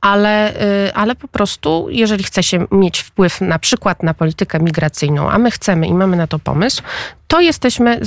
ale, 0.00 0.54
ale 0.94 1.14
po 1.14 1.28
prostu, 1.28 1.86
jeżeli 1.90 2.24
chce 2.24 2.42
się 2.42 2.66
mieć 2.70 3.00
wpływ 3.00 3.40
na 3.40 3.58
przykład 3.58 4.02
na 4.02 4.14
politykę 4.14 4.60
migracyjną, 4.60 5.30
a 5.30 5.38
my 5.38 5.50
chcemy 5.50 5.86
i 5.86 5.94
mamy 5.94 6.16
na 6.16 6.26
to 6.26 6.38
pomysł, 6.38 6.82
to 7.30 7.40
jesteśmy 7.40 8.00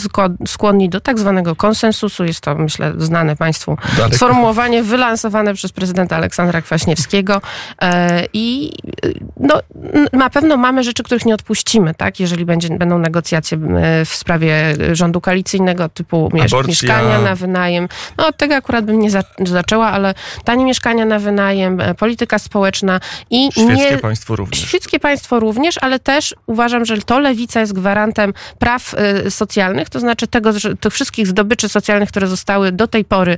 skłonni 0.48 0.90
do 0.90 1.00
tak 1.02 1.20
zwanego 1.20 1.56
konsensusu. 1.56 2.26
Jest 2.26 2.42
to, 2.42 2.56
myślę, 2.56 2.94
znane 2.98 3.36
Państwu 3.36 3.78
Daleko. 3.98 4.16
sformułowanie 4.16 4.84
wylansowane 4.84 5.54
przez 5.54 5.72
prezydenta 5.72 6.16
Aleksandra 6.16 6.62
Kwaśniewskiego. 6.62 7.42
E, 7.82 8.26
I 8.34 8.72
no, 9.40 9.60
na 10.14 10.30
pewno 10.30 10.58
mamy 10.58 10.84
rzeczy, 10.84 11.04
których 11.04 11.26
nie 11.26 11.34
odpuścimy, 11.34 11.96
tak? 11.96 12.20
Jeżeli 12.20 12.46
będzie, 12.46 12.70
będą 12.78 13.00
negocjacje 13.00 13.58
e, 13.58 14.06
w 14.06 14.16
sprawie 14.16 14.76
rządu 14.92 15.22
koalicyjnego 15.22 15.90
typu 15.90 16.26
Aborcja. 16.34 16.64
mieszkania 16.68 17.20
na 17.22 17.36
wynajem. 17.36 17.88
No 18.18 18.28
od 18.28 18.38
tego 18.38 18.56
akurat 18.56 18.86
bym 18.86 19.00
nie 19.00 19.12
za- 19.12 19.24
zaczęła, 19.46 19.88
ale 19.88 20.14
tanie 20.44 20.66
mieszkania 20.66 21.06
na 21.06 21.20
wynajem, 21.20 21.82
e, 21.82 21.96
polityka 21.96 22.40
społeczna 22.40 23.00
i 23.30 23.50
Świeckie 23.52 23.92
nie... 23.92 23.98
państwo 23.98 24.36
również. 24.36 24.60
Świeckie 24.60 25.00
państwo 25.00 25.40
również, 25.40 25.78
ale 25.82 26.00
też 26.00 26.36
uważam, 26.48 26.86
że 26.86 26.98
to 26.98 27.20
lewica 27.20 27.60
jest 27.60 27.74
gwarantem 27.74 28.34
praw 28.60 28.94
y, 28.94 29.13
socjalnych, 29.30 29.90
to 29.90 30.00
znaczy 30.00 30.28
tego, 30.28 30.52
tych 30.80 30.94
wszystkich 30.94 31.28
zdobyczy 31.28 31.70
socjalnych, 31.70 32.10
które 32.10 32.28
zostały 32.28 32.72
do 32.72 32.88
tej 32.88 33.06
pory 33.06 33.38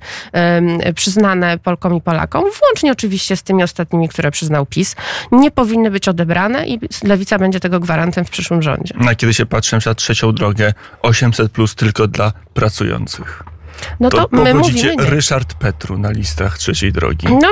przyznane 0.96 1.58
Polkom 1.58 1.96
i 1.96 2.01
Polakom, 2.01 2.44
włącznie 2.62 2.91
oczywiście 2.91 3.36
z 3.36 3.44
tymi 3.44 3.63
ostatnimi, 3.63 4.10
które 4.10 4.32
przyznał 4.32 4.65
PiS, 4.65 4.96
nie 5.32 5.51
powinny 5.51 5.91
być 5.91 6.08
odebrane 6.08 6.67
i 6.67 6.79
lewica 7.03 7.39
będzie 7.39 7.60
tego 7.60 7.79
gwarantem 7.79 8.25
w 8.25 8.29
przyszłym 8.29 8.62
rządzie. 8.62 8.94
Na 8.98 9.15
kiedy 9.15 9.34
się 9.34 9.46
patrzę 9.46 9.79
na 9.86 9.96
trzecią 9.96 10.32
drogę 10.32 10.74
800 11.01 11.51
plus 11.51 11.75
tylko 11.75 12.08
dla 12.08 12.32
pracujących. 12.53 13.44
No 14.00 14.10
to, 14.10 14.29
to 14.29 14.44
my 14.44 14.53
mówimy 14.53 14.96
nie. 14.96 15.10
Ryszard 15.10 15.53
Petru 15.53 15.98
na 15.98 16.12
listach 16.12 16.58
trzeciej 16.58 16.91
drogi. 16.91 17.27
No, 17.41 17.51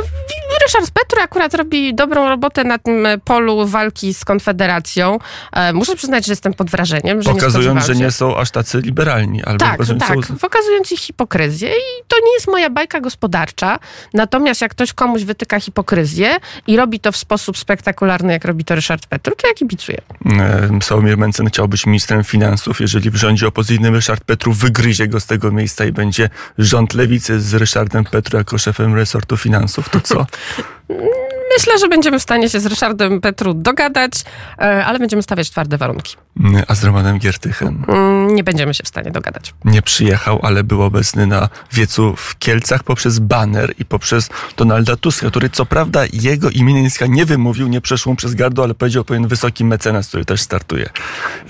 Ryszard 0.64 0.92
Petru 0.92 1.22
akurat 1.22 1.54
robi 1.54 1.96
dobrą 1.96 2.30
robotę 2.30 2.64
na 2.64 2.78
tym 2.78 3.08
polu 3.26 3.68
walki 3.68 4.14
z 4.14 4.26
Konfederacją. 4.26 5.20
E, 5.52 5.74
muszę 5.74 5.96
przyznać, 5.96 6.26
że 6.26 6.32
jestem 6.32 6.54
pod 6.54 6.70
wrażeniem, 6.70 7.22
że 7.22 7.32
Pokazując, 7.34 7.80
nie 7.80 7.94
że 7.96 7.96
nie 7.96 8.12
są 8.12 8.38
aż 8.38 8.52
tacy 8.52 8.82
liberalni. 8.82 9.44
Albo 9.44 9.60
Tak, 9.60 9.78
tak, 10.00 10.26
są- 10.26 10.38
pokazując 10.38 10.92
ich 10.92 11.00
hipokryzję 11.00 11.70
i 11.70 12.04
to 12.08 12.16
nie 12.26 12.34
jest 12.34 12.48
moja 12.48 12.70
bajka 12.70 13.02
gospodarcza, 13.02 13.80
natomiast 14.14 14.62
jak 14.62 14.72
ktoś 14.72 14.94
komuś 14.94 15.24
wytyka 15.24 15.60
hipokryzję 15.60 16.38
i 16.68 16.78
robi 16.78 17.00
to 17.00 17.12
w 17.12 17.18
sposób 17.18 17.58
spektakularny, 17.58 18.34
jak 18.34 18.46
robi 18.46 18.66
to 18.66 18.76
Ryszard 18.76 19.06
Petru, 19.06 19.36
to 19.36 19.48
ja 19.48 19.54
kibicuję. 19.54 19.98
E, 20.40 20.70
Sławomir 20.84 21.18
Mencen 21.18 21.48
chciał 21.48 21.68
być 21.68 21.86
ministrem 21.86 22.24
finansów. 22.24 22.82
Jeżeli 22.82 23.12
w 23.12 23.16
rządzie 23.16 23.48
opozycyjnym 23.48 23.96
Ryszard 23.96 24.24
Petru 24.24 24.54
wygryzie 24.54 25.08
go 25.08 25.20
z 25.20 25.26
tego 25.26 25.52
miejsca 25.52 25.86
i 25.86 25.92
będzie 25.92 26.23
rząd 26.58 26.94
lewicy 26.94 27.42
z 27.42 27.54
Ryszardem 27.54 28.04
Petru 28.04 28.38
jako 28.38 28.58
szefem 28.58 28.96
resortu 28.96 29.38
finansów, 29.38 29.90
to 29.90 30.02
co? 30.02 30.26
Myślę, 31.58 31.80
że 31.80 31.88
będziemy 31.88 32.20
w 32.20 32.24
stanie 32.24 32.50
się 32.50 32.60
z 32.60 32.66
Ryszardem 32.66 33.22
Petru 33.22 33.54
dogadać, 33.54 34.12
e, 34.60 34.86
ale 34.86 35.00
będziemy 35.00 35.24
stawiać 35.24 35.50
twarde 35.50 35.78
warunki. 35.78 36.16
Mm, 36.40 36.64
A 36.68 36.76
z 36.76 36.84
Romanem 36.84 37.20
Giertychem 37.20 37.86
Mm, 37.88 38.36
Nie 38.36 38.44
będziemy 38.44 38.74
się 38.74 38.84
w 38.84 38.88
stanie 38.88 39.12
dogadać. 39.12 39.54
nie 39.66 39.82
przyjechał, 39.82 40.40
ale 40.44 40.64
był 40.64 40.82
obecny 40.82 41.28
na 41.28 41.50
wiecu 41.74 42.16
w 42.18 42.38
Kielcach 42.40 42.84
poprzez 42.84 43.20
baner 43.20 43.74
i 43.80 43.86
poprzez 43.86 44.30
Donalda 44.58 44.96
Tuska, 44.96 45.28
który 45.28 45.50
co 45.50 45.66
prawda 45.66 46.02
jego 46.14 46.50
imiennictwa 46.50 47.06
nie 47.06 47.26
wymówił, 47.26 47.68
nie 47.68 47.82
przeszło 47.82 48.16
przez 48.16 48.34
gardło, 48.36 48.64
ale 48.64 48.74
powiedział 48.74 49.04
pewien 49.04 49.28
wysoki 49.28 49.66
mecenas, 49.66 50.08
który 50.08 50.26
też 50.26 50.42
startuje. 50.42 50.86
Tak, 50.86 50.94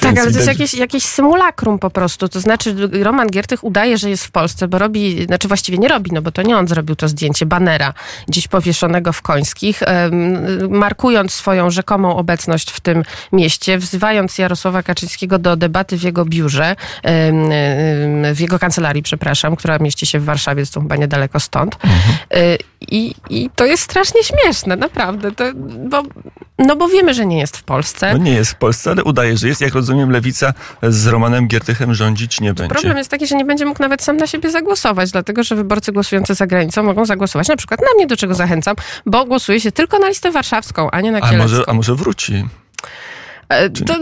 Więc 0.01 0.19
ale 0.19 0.31
to 0.31 0.38
jest 0.38 0.48
jakieś, 0.48 0.74
jakieś 0.74 1.03
symulakrum 1.03 1.79
po 1.79 1.89
prostu. 1.89 2.29
To 2.29 2.39
znaczy, 2.39 2.75
Roman 3.03 3.29
Giertych 3.29 3.63
udaje, 3.63 3.98
że 3.98 4.10
jest 4.10 4.25
w 4.25 4.31
Polsce, 4.31 4.67
bo 4.67 4.77
robi, 4.79 5.25
znaczy 5.25 5.48
właściwie 5.48 5.77
nie 5.77 5.88
robi, 5.88 6.12
no 6.13 6.22
bo 6.22 6.31
to 6.31 6.41
nie 6.41 6.57
on 6.57 6.67
zrobił 6.67 6.95
to 6.95 7.07
zdjęcie 7.07 7.45
banera 7.45 7.93
gdzieś 8.27 8.48
powieszonego 8.48 9.13
w 9.13 9.22
Końskich, 9.22 9.83
em, 9.83 9.92
markując 10.69 11.33
swoją 11.33 11.69
rzekomą 11.69 12.15
obecność 12.15 12.71
w 12.71 12.79
tym 12.79 13.03
mieście, 13.31 13.77
wzywając 13.77 14.38
Jarosława 14.38 14.83
Kaczyńskiego 14.83 15.39
do 15.39 15.55
debaty 15.55 15.97
w 15.97 16.03
jego 16.03 16.25
biurze, 16.25 16.75
w 18.33 18.39
jego 18.39 18.59
kancelarii, 18.59 19.03
przepraszam, 19.03 19.55
która 19.55 19.77
mieści 19.79 20.05
się 20.05 20.19
w 20.19 20.25
Warszawie, 20.25 20.65
zresztą 20.65 20.81
chyba 20.81 20.95
niedaleko 20.95 21.39
stąd. 21.39 21.77
I, 22.81 23.15
I 23.29 23.50
to 23.55 23.65
jest 23.65 23.83
strasznie 23.83 24.21
śmieszne, 24.23 24.75
naprawdę. 24.75 25.31
To, 25.31 25.43
bo, 25.89 26.03
no 26.59 26.75
bo 26.75 26.88
wiemy, 26.88 27.13
że 27.13 27.25
nie 27.25 27.39
jest 27.39 27.57
w 27.57 27.63
Polsce. 27.63 28.13
No 28.13 28.17
nie 28.17 28.33
jest 28.33 28.51
w 28.51 28.55
Polsce, 28.55 28.91
ale 28.91 29.03
udaje, 29.03 29.38
że 29.38 29.47
jest. 29.47 29.62
Jak 29.62 29.73
rozumiem, 29.73 30.09
lewica 30.09 30.53
z 30.83 31.07
Romanem 31.07 31.47
Giertychem 31.47 31.93
rządzić 31.93 32.41
nie 32.41 32.53
będzie. 32.53 32.69
Problem 32.69 32.97
jest 32.97 33.09
taki, 33.09 33.27
że 33.27 33.35
nie 33.35 33.45
będzie 33.45 33.65
mógł 33.65 33.81
nawet 33.81 34.03
sam 34.03 34.17
na 34.17 34.27
siebie 34.27 34.51
zagłosować, 34.51 35.12
dlatego 35.12 35.43
że 35.43 35.55
wyborcy 35.55 35.91
głosujący 35.91 36.33
za 36.33 36.47
granicą 36.47 36.83
mogą 36.83 37.05
zagłosować 37.05 37.47
na 37.47 37.55
przykład 37.55 37.81
na 37.81 37.88
mnie, 37.95 38.07
do 38.07 38.17
czego 38.17 38.33
zachęcam, 38.33 38.75
bo 39.05 39.25
głosuje 39.25 39.59
się 39.59 39.71
tylko 39.71 39.82
na 39.99 40.07
listę 40.09 40.31
warszawską, 40.31 40.91
a 40.91 41.01
nie 41.01 41.11
na 41.11 41.17
A 41.17 41.21
kielecką. 41.21 41.43
może, 41.43 41.63
a 41.69 41.73
może 41.73 41.95
wróci? 41.95 42.45
E, 43.49 43.69
To, 43.69 43.93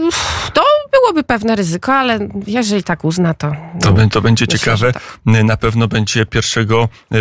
to 0.52 0.62
byłoby 0.92 1.22
pewne 1.22 1.56
ryzyko, 1.56 1.94
ale 1.94 2.18
jeżeli 2.46 2.82
tak 2.82 3.04
uzna, 3.04 3.34
to... 3.34 3.52
To, 3.80 3.92
bę- 3.92 4.08
to 4.08 4.20
będzie 4.20 4.44
Myślę, 4.48 4.58
ciekawe. 4.58 4.92
tak. 4.92 5.02
Na 5.44 5.56
pewno 5.56 5.88
będzie 5.88 6.26
1 6.34 6.66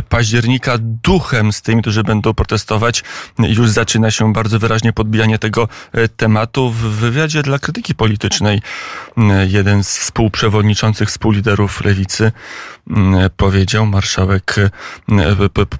października 0.09 0.77
duchem 0.79 1.53
z 1.53 1.61
tymi, 1.61 1.81
którzy 1.81 2.03
będą 2.03 2.33
protestować. 2.33 3.03
Już 3.39 3.69
zaczyna 3.69 4.11
się 4.11 4.33
bardzo 4.33 4.59
wyraźnie 4.59 4.93
podbijanie 4.93 5.39
tego 5.39 5.67
e, 5.91 6.07
tematu. 6.07 6.71
W 6.71 6.75
wywiadzie 6.77 7.43
dla 7.43 7.59
krytyki 7.59 7.95
politycznej 7.95 8.61
jeden 9.47 9.83
z 9.83 9.97
współprzewodniczących, 9.97 11.09
współliderów 11.09 11.83
lewicy 11.85 12.31
powiedział, 13.37 13.85
marszałek 13.85 14.55
e, 14.57 14.69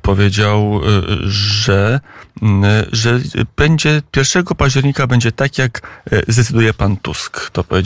powiedział, 0.01 0.81
e, 0.83 1.01
że, 1.29 1.99
że 2.91 3.19
będzie 3.55 4.01
1 4.15 4.43
października 4.43 5.07
będzie 5.07 5.31
tak, 5.31 5.57
jak 5.57 5.81
e, 6.11 6.21
zdecyduje 6.27 6.73
pan 6.73 6.97
Tusk. 6.97 7.49
To 7.49 7.63
powiedział 7.63 7.80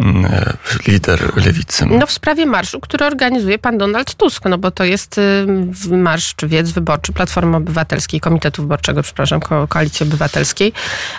m, 0.00 0.24
e, 0.26 0.52
lider 0.88 1.36
lewicy. 1.46 1.86
No 1.86 2.06
w 2.06 2.12
sprawie 2.12 2.46
marszu, 2.46 2.80
który 2.80 3.04
organizuje 3.06 3.58
pan 3.58 3.78
Donald 3.78 4.14
Tusk, 4.14 4.44
no 4.44 4.58
bo 4.58 4.70
to 4.70 4.84
jest 4.84 5.18
y, 5.18 5.46
marsz 5.90 6.34
czy 6.34 6.48
wiec 6.48 6.70
wyborczy 6.70 7.12
Platformy 7.12 7.56
Obywatelskiej, 7.56 8.20
Komitetu 8.20 8.62
Wyborczego, 8.62 9.02
przepraszam, 9.02 9.40
Ko- 9.40 9.68
Koalicji 9.68 10.06
Obywatelskiej, 10.06 10.72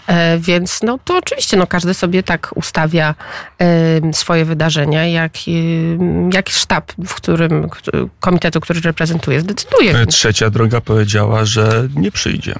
e, 0.08 0.38
więc 0.40 0.80
no 0.84 1.00
to 1.06 1.18
oczywiście 1.18 1.58
no 1.58 1.68
każdy 1.68 1.94
sobie 1.94 2.24
tak 2.24 2.50
ustawia 2.56 3.16
e, 3.62 4.14
swoje 4.14 4.46
wydarzenia, 4.46 5.08
jak, 5.08 5.34
y, 5.48 5.98
jak 6.34 6.50
sztab, 6.50 6.92
w 7.08 7.14
którym 7.14 7.70
któ- 7.70 8.10
komitetu, 8.20 8.60
który 8.62 8.82
reprezentuje, 8.82 9.42
zdecyduje. 9.42 10.06
Trzecia 10.06 10.50
droga 10.50 10.82
powiedziała, 10.82 11.46
że 11.46 11.88
nie 11.96 12.12
przyjdzie. 12.12 12.56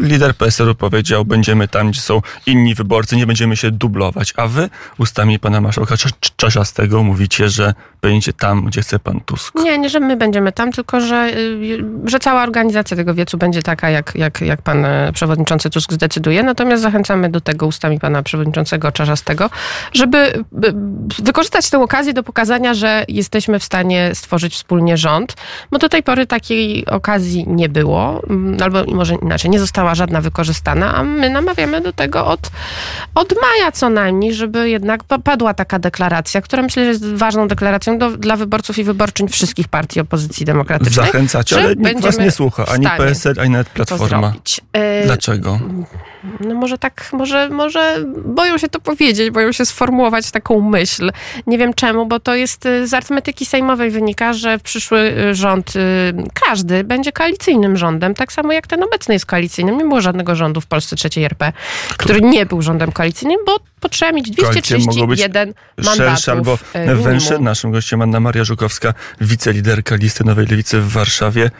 Lider 0.00 0.34
PSL-u 0.36 0.74
powiedział, 0.74 1.24
będziemy 1.24 1.68
tam, 1.68 1.90
gdzie 1.90 2.00
są 2.00 2.22
inni 2.46 2.74
wyborcy, 2.74 3.16
nie 3.16 3.26
będziemy 3.26 3.56
się 3.56 3.70
dublować. 3.70 4.32
A 4.36 4.46
wy 4.46 4.68
ustami 4.98 5.38
pana 5.38 5.60
marszałka 5.60 5.94
Cza- 5.94 6.12
Cza- 6.20 6.32
Czarzastego 6.36 7.02
mówicie, 7.02 7.48
że 7.48 7.74
będziecie 8.02 8.32
tam, 8.32 8.64
gdzie 8.64 8.82
chce 8.82 8.98
pan 8.98 9.20
Tusk. 9.20 9.54
Nie, 9.54 9.78
nie, 9.78 9.88
że 9.88 10.00
my 10.00 10.16
będziemy 10.16 10.52
tam, 10.52 10.72
tylko 10.72 11.00
że, 11.00 11.30
y, 11.36 11.84
że 12.04 12.18
cała 12.18 12.42
organizacja 12.42 12.96
tego 12.96 13.14
wiecu 13.14 13.38
będzie 13.38 13.62
taka, 13.62 13.90
jak, 13.90 14.12
jak, 14.14 14.40
jak 14.40 14.62
pan 14.62 14.84
e, 14.84 15.10
przewodniczący 15.14 15.70
Tusk 15.70 15.92
zdecyduje. 15.92 16.42
Natomiast 16.42 16.82
zachęcamy 16.82 17.28
do 17.28 17.40
tego 17.40 17.66
ustami 17.66 18.00
pana 18.00 18.22
przewodniczącego 18.22 18.92
Czarzastego, 18.92 19.50
żeby 19.94 20.44
wykorzystać 21.18 21.70
tę 21.70 21.78
okazję 21.78 22.12
do 22.12 22.22
pokazania, 22.22 22.74
że 22.74 23.04
jesteśmy 23.08 23.58
w 23.58 23.64
stanie 23.64 24.10
stworzyć 24.14 24.54
wspólnie 24.54 24.96
rząd, 24.96 25.36
bo 25.70 25.78
do 25.78 25.88
tej 25.88 26.02
pory 26.02 26.26
takiej 26.26 26.86
okazji 26.86 27.44
nie 27.48 27.68
było, 27.68 28.22
mm, 28.30 28.62
albo 28.62 28.84
może 28.84 29.14
inaczej, 29.14 29.50
nie 29.50 29.59
została 29.60 29.94
żadna 29.94 30.20
wykorzystana, 30.20 30.94
a 30.94 31.02
my 31.02 31.30
namawiamy 31.30 31.80
do 31.80 31.92
tego 31.92 32.26
od, 32.26 32.50
od 33.14 33.34
maja 33.42 33.72
co 33.72 33.90
najmniej, 33.90 34.34
żeby 34.34 34.70
jednak 34.70 35.04
pa- 35.04 35.18
padła 35.18 35.54
taka 35.54 35.78
deklaracja, 35.78 36.40
która 36.40 36.62
myślę, 36.62 36.84
że 36.84 36.88
jest 36.90 37.14
ważną 37.14 37.48
deklaracją 37.48 37.98
do, 37.98 38.10
dla 38.16 38.36
wyborców 38.36 38.78
i 38.78 38.84
wyborczyń 38.84 39.28
wszystkich 39.28 39.68
partii 39.68 40.00
opozycji 40.00 40.46
demokratycznej. 40.46 41.06
Zachęcacie, 41.06 41.56
ale 41.56 41.76
nikt 41.76 42.00
was 42.02 42.18
nie 42.18 42.30
słucha. 42.30 42.66
Ani 42.66 42.86
PSL, 42.86 43.34
ani 43.40 43.50
nawet 43.50 43.68
Platforma. 43.68 44.32
E, 44.72 45.04
Dlaczego? 45.06 45.60
No 46.40 46.54
może 46.54 46.78
tak, 46.78 47.08
może, 47.12 47.48
może 47.48 48.04
boją 48.24 48.58
się 48.58 48.68
to 48.68 48.80
powiedzieć, 48.80 49.30
boją 49.30 49.52
się 49.52 49.66
sformułować 49.66 50.30
taką 50.30 50.60
myśl. 50.60 51.12
Nie 51.46 51.58
wiem 51.58 51.74
czemu, 51.74 52.06
bo 52.06 52.20
to 52.20 52.34
jest 52.34 52.66
y, 52.66 52.86
z 52.86 52.94
arytmetyki 52.94 53.46
sejmowej 53.46 53.90
wynika, 53.90 54.32
że 54.32 54.58
przyszły 54.58 54.98
y, 55.30 55.34
rząd, 55.34 55.76
y, 55.76 55.80
każdy 56.46 56.84
będzie 56.84 57.12
koalicyjnym 57.12 57.76
rządem, 57.76 58.14
tak 58.14 58.32
samo 58.32 58.52
jak 58.52 58.66
ten 58.66 58.82
obecny 58.82 59.14
jest 59.14 59.26
koalicyjnym. 59.26 59.78
Nie 59.78 59.84
było 59.84 60.00
żadnego 60.00 60.34
rządu 60.34 60.60
w 60.60 60.66
Polsce 60.66 60.96
trzeciej 60.96 61.24
RP, 61.24 61.52
który 61.96 62.20
nie 62.20 62.46
był 62.46 62.62
rządem 62.62 62.92
koalicyjnym, 62.92 63.38
bo 63.46 63.56
potrzeba 63.80 64.12
mieć 64.12 64.36
Koalicje 64.36 64.78
mogą 64.78 65.06
być 65.06 65.20
231 65.20 65.54
mandatów 65.76 65.96
Szersze 65.96 66.32
albo 66.32 66.58
węższe. 66.96 67.38
Naszym 67.38 67.70
gościem 67.70 68.02
Anna 68.02 68.20
Maria 68.20 68.44
Żukowska, 68.44 68.94
wiceliderka 69.20 69.94
listy 69.94 70.24
Nowej 70.24 70.46
Lewicy 70.46 70.80
w 70.80 70.88
Warszawie. 70.88 71.50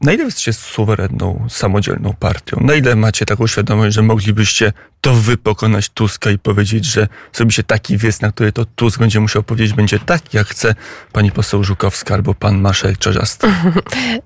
Na 0.00 0.12
ile 0.12 0.24
jesteście 0.24 0.52
suwerenną, 0.52 1.46
samodzielną 1.50 2.14
partią? 2.20 2.56
Na 2.60 2.74
ile 2.74 2.96
macie 2.96 3.26
taką 3.26 3.46
świadomość, 3.46 3.94
że 3.94 4.02
moglibyście 4.02 4.72
to 5.00 5.14
wy 5.14 5.36
pokonać 5.36 5.88
Tuska 5.88 6.30
i 6.30 6.38
powiedzieć, 6.38 6.84
że 6.84 7.08
zrobicie 7.32 7.62
taki 7.62 7.98
wiec, 7.98 8.20
na 8.20 8.32
który 8.32 8.52
to 8.52 8.64
Tusk 8.64 8.98
będzie 8.98 9.20
musiał 9.20 9.42
powiedzieć, 9.42 9.72
będzie 9.72 9.98
tak, 9.98 10.34
jak 10.34 10.46
chce 10.46 10.74
pani 11.12 11.32
poseł 11.32 11.64
Żukowska 11.64 12.14
albo 12.14 12.34
pan 12.34 12.60
marszałek 12.60 12.98
Czarzasty? 12.98 13.46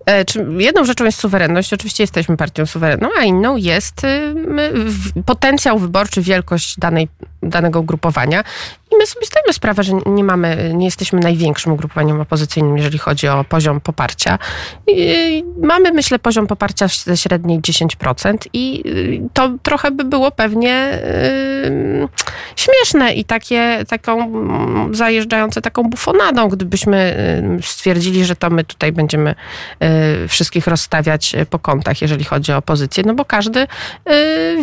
E, 0.06 0.24
jedną 0.58 0.84
rzeczą 0.84 1.04
jest 1.04 1.18
suwerenność, 1.18 1.72
oczywiście 1.72 2.02
jesteśmy 2.02 2.36
partią 2.36 2.66
suwerenną, 2.66 3.08
a 3.18 3.22
inną 3.22 3.56
jest 3.56 4.04
y, 4.04 5.22
potencjał 5.26 5.78
wyborczy, 5.78 6.22
wielkość 6.22 6.78
danej, 6.78 7.08
danego 7.42 7.80
ugrupowania. 7.80 8.44
My 8.98 9.06
sobie 9.06 9.26
zdajemy 9.26 9.52
sprawę, 9.52 9.82
że 9.82 9.92
nie 10.06 10.24
mamy, 10.24 10.72
nie 10.74 10.84
jesteśmy 10.84 11.20
największym 11.20 11.72
ugrupowaniem 11.72 12.20
opozycyjnym, 12.20 12.76
jeżeli 12.76 12.98
chodzi 12.98 13.28
o 13.28 13.44
poziom 13.44 13.80
poparcia. 13.80 14.38
Mamy, 15.62 15.92
myślę, 15.92 16.18
poziom 16.18 16.46
poparcia 16.46 16.88
ze 16.88 17.16
średniej 17.16 17.60
10% 17.60 18.36
i 18.52 18.82
y, 18.86 19.28
to 19.32 19.50
trochę 19.62 19.90
by 19.90 20.04
było 20.04 20.30
pewnie 20.30 20.98
y, 21.64 22.08
śmieszne 22.56 23.14
i 23.14 23.24
takie, 23.24 23.84
taką 23.88 24.22
mm, 24.22 24.94
zajeżdżające 24.94 25.60
taką 25.60 25.82
bufonadą, 25.82 26.48
gdybyśmy 26.48 27.16
y, 27.58 27.62
stwierdzili, 27.62 28.24
że 28.24 28.36
to 28.36 28.50
my 28.50 28.64
tutaj 28.64 28.92
będziemy 28.92 29.34
wszystkich 30.28 30.66
rozstawiać 30.66 31.36
po 31.50 31.58
kątach, 31.58 32.02
jeżeli 32.02 32.24
chodzi 32.24 32.52
o 32.52 32.56
opozycję, 32.56 33.04
no 33.06 33.14
bo 33.14 33.24
każdy 33.24 33.66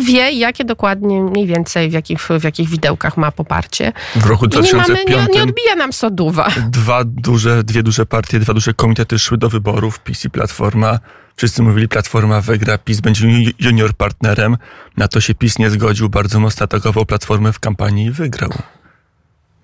wie, 0.00 0.32
jakie 0.32 0.64
dokładnie 0.64 1.22
mniej 1.22 1.46
więcej, 1.46 1.90
w 1.90 1.92
jakich, 1.92 2.20
w 2.20 2.44
jakich 2.44 2.68
widełkach 2.68 3.16
ma 3.16 3.32
poparcie. 3.32 3.92
W 4.22 4.26
roku 4.26 4.46
I 4.46 4.48
nie, 4.48 4.54
mamy, 4.72 4.84
2005 4.84 5.28
nie, 5.28 5.34
nie 5.34 5.42
odbija 5.42 5.74
nam 5.76 5.92
soduwa. 5.92 6.48
dwa 6.70 7.04
duże, 7.04 7.64
dwie 7.64 7.82
duże 7.82 8.06
partie, 8.06 8.38
dwa 8.40 8.54
duże 8.54 8.74
komitety 8.74 9.18
szły 9.18 9.38
do 9.38 9.48
wyborów, 9.48 10.00
PiS 10.00 10.24
i 10.24 10.30
Platforma. 10.30 10.98
Wszyscy 11.36 11.62
mówili, 11.62 11.88
Platforma 11.88 12.40
wygra, 12.40 12.78
PiS 12.78 13.00
będzie 13.00 13.26
ju- 13.28 13.52
junior 13.58 13.94
partnerem. 13.94 14.56
Na 14.96 15.08
to 15.08 15.20
się 15.20 15.34
PiS 15.34 15.58
nie 15.58 15.70
zgodził, 15.70 16.08
bardzo 16.08 16.40
mocno 16.40 16.64
atakował 16.64 17.06
Platformę 17.06 17.52
w 17.52 17.60
kampanii 17.60 18.06
i 18.06 18.10
wygrał. 18.10 18.50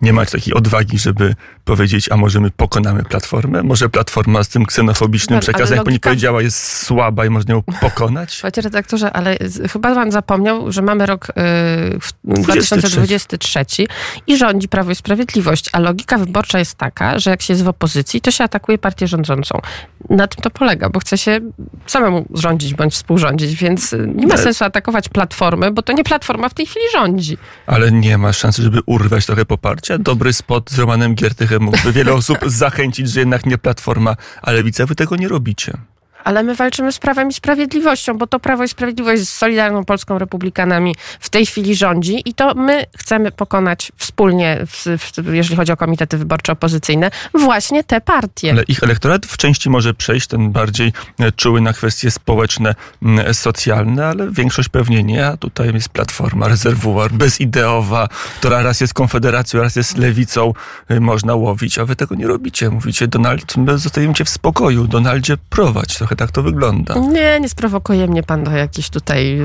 Nie 0.02 0.12
macie 0.12 0.32
takiej 0.32 0.54
odwagi, 0.54 0.98
żeby 0.98 1.34
powiedzieć, 1.64 2.08
a 2.12 2.16
może 2.16 2.40
my 2.40 2.50
pokonamy 2.50 3.02
platformę? 3.02 3.62
Może 3.62 3.88
platforma 3.88 4.44
z 4.44 4.48
tym 4.48 4.66
ksenofobicznym 4.66 5.36
Ale 5.36 5.42
przekazem, 5.42 5.76
jak 5.76 5.84
pani 5.84 5.96
logika- 5.96 6.08
powiedziała, 6.08 6.42
jest 6.42 6.76
słaba 6.86 7.26
i 7.26 7.30
można 7.30 7.54
ją 7.54 7.62
pokonać? 7.80 8.38
Panie 8.42 8.62
redaktorze, 8.62 9.12
ale 9.12 9.36
chyba 9.72 9.94
pan 9.94 10.10
zapomniał, 10.12 10.72
że 10.72 10.82
mamy 10.82 11.06
rok 11.06 11.28
y, 11.30 11.32
w- 12.00 12.12
23. 12.24 12.80
2023 12.96 13.86
i 14.26 14.36
rządzi 14.36 14.68
Prawo 14.68 14.90
i 14.90 14.94
Sprawiedliwość, 14.94 15.70
a 15.72 15.78
logika 15.78 16.18
wyborcza 16.18 16.58
jest 16.58 16.74
taka, 16.74 17.18
że 17.18 17.30
jak 17.30 17.42
się 17.42 17.52
jest 17.52 17.64
w 17.64 17.68
opozycji, 17.68 18.20
to 18.20 18.30
się 18.30 18.44
atakuje 18.44 18.78
partię 18.78 19.06
rządzącą. 19.06 19.60
Na 20.10 20.26
tym 20.26 20.42
to 20.42 20.50
polega, 20.50 20.88
bo 20.90 21.00
chce 21.00 21.18
się 21.18 21.40
samemu 21.86 22.26
rządzić 22.34 22.74
bądź 22.74 22.94
współrządzić, 22.94 23.54
więc 23.54 23.92
y, 23.92 24.12
nie 24.14 24.26
ma 24.26 24.34
Ale- 24.34 24.42
sensu 24.42 24.64
atakować 24.64 25.08
platformy, 25.08 25.70
bo 25.70 25.82
to 25.82 25.92
nie 25.92 26.04
platforma 26.04 26.48
w 26.48 26.54
tej 26.54 26.66
chwili 26.66 26.84
rządzi. 26.92 27.38
Ale 27.66 27.92
nie 27.92 28.18
ma 28.18 28.32
szansy, 28.32 28.62
żeby 28.62 28.80
urwać 28.86 29.26
trochę 29.26 29.44
poparcia. 29.44 29.87
Dobry 29.98 30.32
spot 30.32 30.70
z 30.70 30.78
Romanem 30.78 31.14
Giertychem 31.14 31.62
mógłby 31.62 31.92
wiele 31.92 32.14
osób 32.14 32.38
zachęcić, 32.46 33.10
że 33.10 33.20
jednak 33.20 33.46
nie 33.46 33.58
platforma, 33.58 34.16
a 34.42 34.52
lewica, 34.52 34.86
wy 34.86 34.94
tego 34.94 35.16
nie 35.16 35.28
robicie. 35.28 35.72
Ale 36.28 36.42
my 36.42 36.54
walczymy 36.54 36.92
z 36.92 36.98
Prawem 36.98 37.28
i 37.28 37.32
Sprawiedliwością, 37.32 38.18
bo 38.18 38.26
to 38.26 38.40
Prawo 38.40 38.64
i 38.64 38.68
Sprawiedliwość 38.68 39.22
z 39.22 39.28
Solidarną 39.28 39.84
Polską 39.84 40.18
Republikanami 40.18 40.94
w 41.20 41.28
tej 41.30 41.46
chwili 41.46 41.74
rządzi 41.74 42.22
i 42.24 42.34
to 42.34 42.54
my 42.54 42.84
chcemy 42.98 43.32
pokonać 43.32 43.92
wspólnie, 43.96 44.58
w, 44.66 44.84
w, 44.98 45.34
jeżeli 45.34 45.56
chodzi 45.56 45.72
o 45.72 45.76
komitety 45.76 46.18
wyborcze 46.18 46.52
opozycyjne, 46.52 47.10
właśnie 47.34 47.84
te 47.84 48.00
partie. 48.00 48.50
Ale 48.50 48.62
ich 48.62 48.82
elektorat 48.82 49.26
w 49.26 49.36
części 49.36 49.70
może 49.70 49.94
przejść, 49.94 50.26
ten 50.26 50.52
bardziej 50.52 50.92
e, 51.18 51.32
czuły 51.32 51.60
na 51.60 51.72
kwestie 51.72 52.10
społeczne, 52.10 52.74
m, 53.02 53.34
socjalne, 53.34 54.06
ale 54.06 54.30
większość 54.30 54.68
pewnie 54.68 55.02
nie, 55.02 55.26
a 55.26 55.36
tutaj 55.36 55.74
jest 55.74 55.88
platforma, 55.88 56.48
rezerwuar, 56.48 57.12
bezideowa, 57.12 58.08
która 58.38 58.62
raz 58.62 58.80
jest 58.80 58.94
konfederacją, 58.94 59.60
raz 59.60 59.76
jest 59.76 59.98
lewicą, 59.98 60.52
y, 60.90 61.00
można 61.00 61.34
łowić, 61.34 61.78
a 61.78 61.84
wy 61.84 61.96
tego 61.96 62.14
nie 62.14 62.26
robicie. 62.26 62.70
Mówicie, 62.70 63.08
Donald, 63.08 63.56
my 63.56 63.78
zostawimy 63.78 64.14
cię 64.14 64.24
w 64.24 64.28
spokoju, 64.28 64.86
Donaldzie 64.86 65.36
prowadź, 65.50 65.96
trochę 65.96 66.17
tak 66.18 66.30
to 66.30 66.42
wygląda. 66.42 66.94
Nie, 66.94 67.40
nie 67.40 67.48
sprowokuje 67.48 68.06
mnie 68.06 68.22
pan 68.22 68.44
do 68.44 68.50
jakichś 68.50 68.88
tutaj 68.90 69.38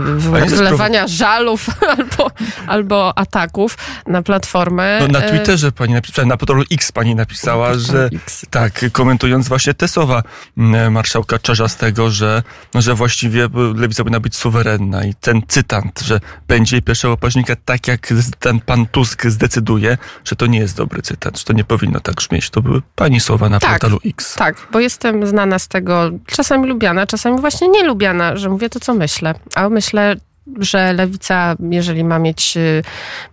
wylewania 0.48 1.08
żalów 1.08 1.68
albo, 1.98 2.32
albo 2.68 3.18
ataków 3.18 3.78
na 4.08 4.22
platformę. 4.22 5.00
No, 5.02 5.08
na 5.08 5.20
E, 5.26 5.30
Twitterze 5.30 5.72
pani 5.72 5.94
napisała, 5.94 6.28
na 6.28 6.38
portalu 6.38 6.64
X 6.72 6.92
pani 6.92 7.16
napisała, 7.16 7.74
że 7.74 8.10
X. 8.14 8.46
tak, 8.50 8.86
komentując 8.92 9.48
właśnie 9.48 9.74
te 9.74 9.88
słowa 9.88 10.24
m, 10.58 10.92
marszałka 10.94 11.40
Czarzastego, 11.40 12.10
że, 12.12 12.44
no, 12.74 12.82
że 12.82 12.96
właściwie 12.96 13.50
lewica 13.76 14.04
powinna 14.04 14.20
być 14.20 14.36
suwerenna 14.36 15.04
i 15.06 15.14
ten 15.14 15.42
cytat, 15.48 16.02
że 16.06 16.20
będzie 16.48 16.82
1 16.88 17.18
października 17.18 17.56
tak 17.66 17.88
jak 17.88 18.14
ten 18.40 18.60
pan 18.60 18.86
Tusk 18.86 19.26
zdecyduje, 19.26 19.98
że 20.26 20.36
to 20.36 20.46
nie 20.46 20.60
jest 20.60 20.78
dobry 20.78 21.02
cytat, 21.02 21.40
że 21.40 21.46
to 21.46 21.54
nie 21.54 21.64
powinno 21.64 22.00
tak 22.00 22.16
brzmieć. 22.16 22.50
To 22.50 22.62
były 22.62 22.82
pani 22.96 23.20
słowa 23.20 23.50
na 23.50 23.60
Tak. 23.60 23.70
portalu 23.72 24.00
X. 24.06 24.36
Tak, 24.36 24.56
bo 24.72 24.80
jestem 24.80 25.28
znana 25.28 25.60
z 25.60 25.68
tego, 25.68 26.12
czasami 26.28 26.63
lubiana, 26.66 27.08
czasami 27.08 27.42
właśnie 27.42 27.68
nie 27.68 27.84
lubiana, 27.84 28.38
że 28.38 28.50
mówię 28.50 28.70
to, 28.70 28.80
co 28.80 28.94
myślę. 28.94 29.34
A 29.56 29.70
myślę, 29.70 30.16
że 30.60 30.94
lewica, 30.94 31.56
jeżeli 31.70 32.04
ma 32.04 32.20
mieć 32.20 32.58
y, 32.58 32.84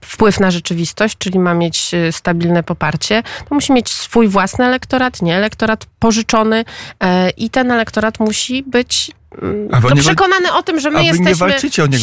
wpływ 0.00 0.40
na 0.40 0.50
rzeczywistość, 0.50 1.18
czyli 1.18 1.38
ma 1.38 1.54
mieć 1.54 1.94
y, 1.94 2.12
stabilne 2.12 2.62
poparcie, 2.62 3.22
to 3.48 3.54
musi 3.54 3.72
mieć 3.72 3.88
swój 3.88 4.28
własny 4.28 4.64
elektorat, 4.64 5.22
nie 5.22 5.36
elektorat 5.36 5.86
pożyczony 5.98 6.64
e, 7.00 7.30
i 7.30 7.50
ten 7.50 7.70
elektorat 7.70 8.20
musi 8.20 8.62
być 8.62 9.10
mm, 9.42 9.68
A 9.72 9.80
wy 9.80 9.88
no, 9.88 9.96
przekonany 9.96 10.52
o 10.52 10.62
tym, 10.62 10.80
że 10.80 10.90
my 10.90 11.04
jesteśmy 11.04 11.54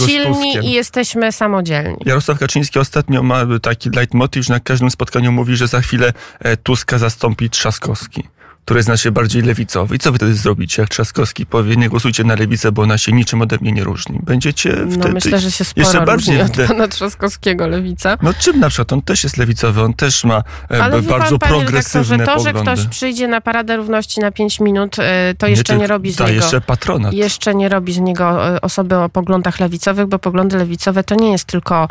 silni 0.08 0.58
i 0.64 0.72
jesteśmy 0.72 1.32
samodzielni. 1.32 1.98
Jarosław 2.06 2.40
Kaczyński 2.40 2.80
ostatnio 2.80 3.24
ma 3.24 3.46
taki 3.62 3.90
leitmotiv, 3.90 4.46
że 4.46 4.54
na 4.54 4.60
każdym 4.60 4.92
spotkaniu 4.92 5.32
mówi, 5.32 5.56
że 5.56 5.68
za 5.68 5.82
chwilę 5.82 6.14
e, 6.40 6.58
Tuska 6.58 6.98
zastąpi 6.98 7.50
Trzaskowski, 7.50 8.24
który 8.68 8.84
zna 8.84 8.98
się 8.98 9.12
bardziej 9.12 9.42
lewicowy. 9.42 9.96
I 9.96 10.00
co 10.00 10.12
wy 10.12 10.18
wtedy 10.18 10.34
zrobicie, 10.34 10.82
jak 10.82 10.90
Trzaskowski 10.90 11.46
powie, 11.46 11.76
nie 11.76 11.90
głosujcie 11.90 12.24
na 12.24 12.36
lewicę, 12.36 12.72
bo 12.72 12.82
ona 12.82 12.98
się 12.98 13.12
niczym 13.12 13.42
ode 13.42 13.58
mnie 13.62 13.72
nie 13.72 13.84
różni? 13.84 14.20
Będziecie 14.24 14.72
wtedy... 14.72 14.98
No 14.98 15.08
myślę, 15.08 15.40
że 15.40 15.52
się 15.52 15.64
jeszcze 15.70 15.86
sporo 15.86 16.06
bardziej 16.06 16.38
różni 16.42 16.64
od 16.64 16.68
pana 16.68 16.88
Trzaskowskiego 16.88 17.68
lewica. 17.68 18.18
No 18.22 18.34
czym 18.34 18.60
na 18.60 18.70
przykład? 18.70 18.94
On 18.94 19.02
też 19.02 19.24
jest 19.24 19.38
lewicowy, 19.38 19.82
on 19.82 19.94
też 19.94 20.24
ma 20.24 20.44
e, 20.72 20.84
Ale 20.84 21.02
bardzo 21.02 21.40
pan, 21.40 21.50
panie 21.50 21.62
progresywne 21.62 22.18
redaktorze, 22.18 22.38
to, 22.38 22.44
że 22.50 22.54
poglądy. 22.54 22.82
ktoś 22.82 22.92
przyjdzie 22.92 23.28
na 23.28 23.42
Paradę 23.42 23.78
Równości 23.78 24.20
na 24.22 24.32
5 24.32 24.60
minut, 24.60 25.00
e, 25.00 25.34
to 25.38 25.48
jeszcze 25.48 25.74
czy- 25.74 25.80
nie 25.80 25.88
robi 25.88 26.12
z 26.12 26.20
niego... 26.20 26.32
jeszcze 26.32 26.62
patronat. 26.62 27.14
Jeszcze 27.14 27.56
nie 27.56 27.70
robi 27.70 27.94
z 27.94 28.00
niego 28.00 28.56
e, 28.56 28.62
osoby 28.62 28.96
o 28.96 29.10
poglądach 29.10 29.60
lewicowych, 29.60 30.08
bo 30.08 30.20
poglądy 30.20 30.58
lewicowe 30.58 31.04
to 31.04 31.16
nie 31.16 31.32
jest 31.32 31.46
tylko 31.46 31.88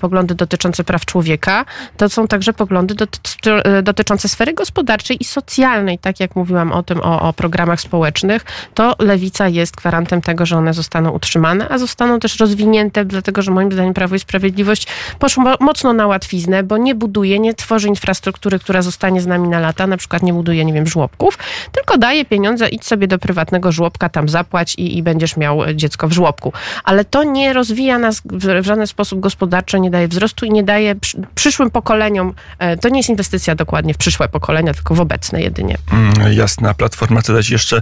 poglądy 0.00 0.34
dotyczące 0.34 0.84
praw 0.84 1.04
człowieka, 1.04 1.64
to 1.96 2.08
są 2.08 2.28
także 2.28 2.52
poglądy 2.52 2.94
doty- 2.94 3.82
dotyczące 3.82 4.28
sfery 4.28 4.52
gospodarczej 4.54 5.16
i 5.20 5.24
socjalnej. 5.24 5.97
Tak 6.00 6.20
jak 6.20 6.36
mówiłam 6.36 6.72
o 6.72 6.82
tym, 6.82 7.00
o, 7.00 7.22
o 7.22 7.32
programach 7.32 7.80
społecznych, 7.80 8.44
to 8.74 8.94
lewica 8.98 9.48
jest 9.48 9.76
gwarantem 9.76 10.20
tego, 10.20 10.46
że 10.46 10.56
one 10.56 10.74
zostaną 10.74 11.10
utrzymane, 11.10 11.68
a 11.68 11.78
zostaną 11.78 12.20
też 12.20 12.40
rozwinięte, 12.40 13.04
dlatego 13.04 13.42
że 13.42 13.50
moim 13.50 13.72
zdaniem 13.72 13.94
Prawo 13.94 14.14
i 14.14 14.18
Sprawiedliwość 14.18 14.86
poszło 15.18 15.42
mo- 15.42 15.56
mocno 15.60 15.92
na 15.92 16.06
łatwiznę, 16.06 16.62
bo 16.62 16.76
nie 16.76 16.94
buduje, 16.94 17.38
nie 17.38 17.54
tworzy 17.54 17.88
infrastruktury, 17.88 18.58
która 18.58 18.82
zostanie 18.82 19.20
z 19.20 19.26
nami 19.26 19.48
na 19.48 19.60
lata, 19.60 19.86
na 19.86 19.96
przykład 19.96 20.22
nie 20.22 20.32
buduje, 20.32 20.64
nie 20.64 20.72
wiem, 20.72 20.86
żłobków, 20.86 21.38
tylko 21.72 21.98
daje 21.98 22.24
pieniądze, 22.24 22.68
idź 22.68 22.86
sobie 22.86 23.08
do 23.08 23.18
prywatnego 23.18 23.72
żłobka, 23.72 24.08
tam 24.08 24.28
zapłać 24.28 24.74
i, 24.74 24.98
i 24.98 25.02
będziesz 25.02 25.36
miał 25.36 25.60
dziecko 25.74 26.08
w 26.08 26.12
żłobku. 26.12 26.52
Ale 26.84 27.04
to 27.04 27.24
nie 27.24 27.52
rozwija 27.52 27.98
nas 27.98 28.20
w, 28.24 28.62
w 28.62 28.64
żaden 28.64 28.86
sposób 28.86 29.20
gospodarczo, 29.20 29.78
nie 29.78 29.90
daje 29.90 30.08
wzrostu 30.08 30.46
i 30.46 30.50
nie 30.50 30.62
daje 30.62 30.94
przy, 30.94 31.22
przyszłym 31.34 31.70
pokoleniom, 31.70 32.34
e, 32.58 32.76
to 32.76 32.88
nie 32.88 32.98
jest 32.98 33.10
inwestycja 33.10 33.54
dokładnie 33.54 33.94
w 33.94 33.96
przyszłe 33.96 34.28
pokolenia, 34.28 34.74
tylko 34.74 34.94
w 34.94 35.00
obecne 35.00 35.42
jedynie. 35.42 35.76
Mm, 35.92 36.32
jasna, 36.32 36.74
platforma 36.74 37.20
chce 37.20 37.32
dać 37.32 37.50
jeszcze 37.50 37.76
e, 37.76 37.80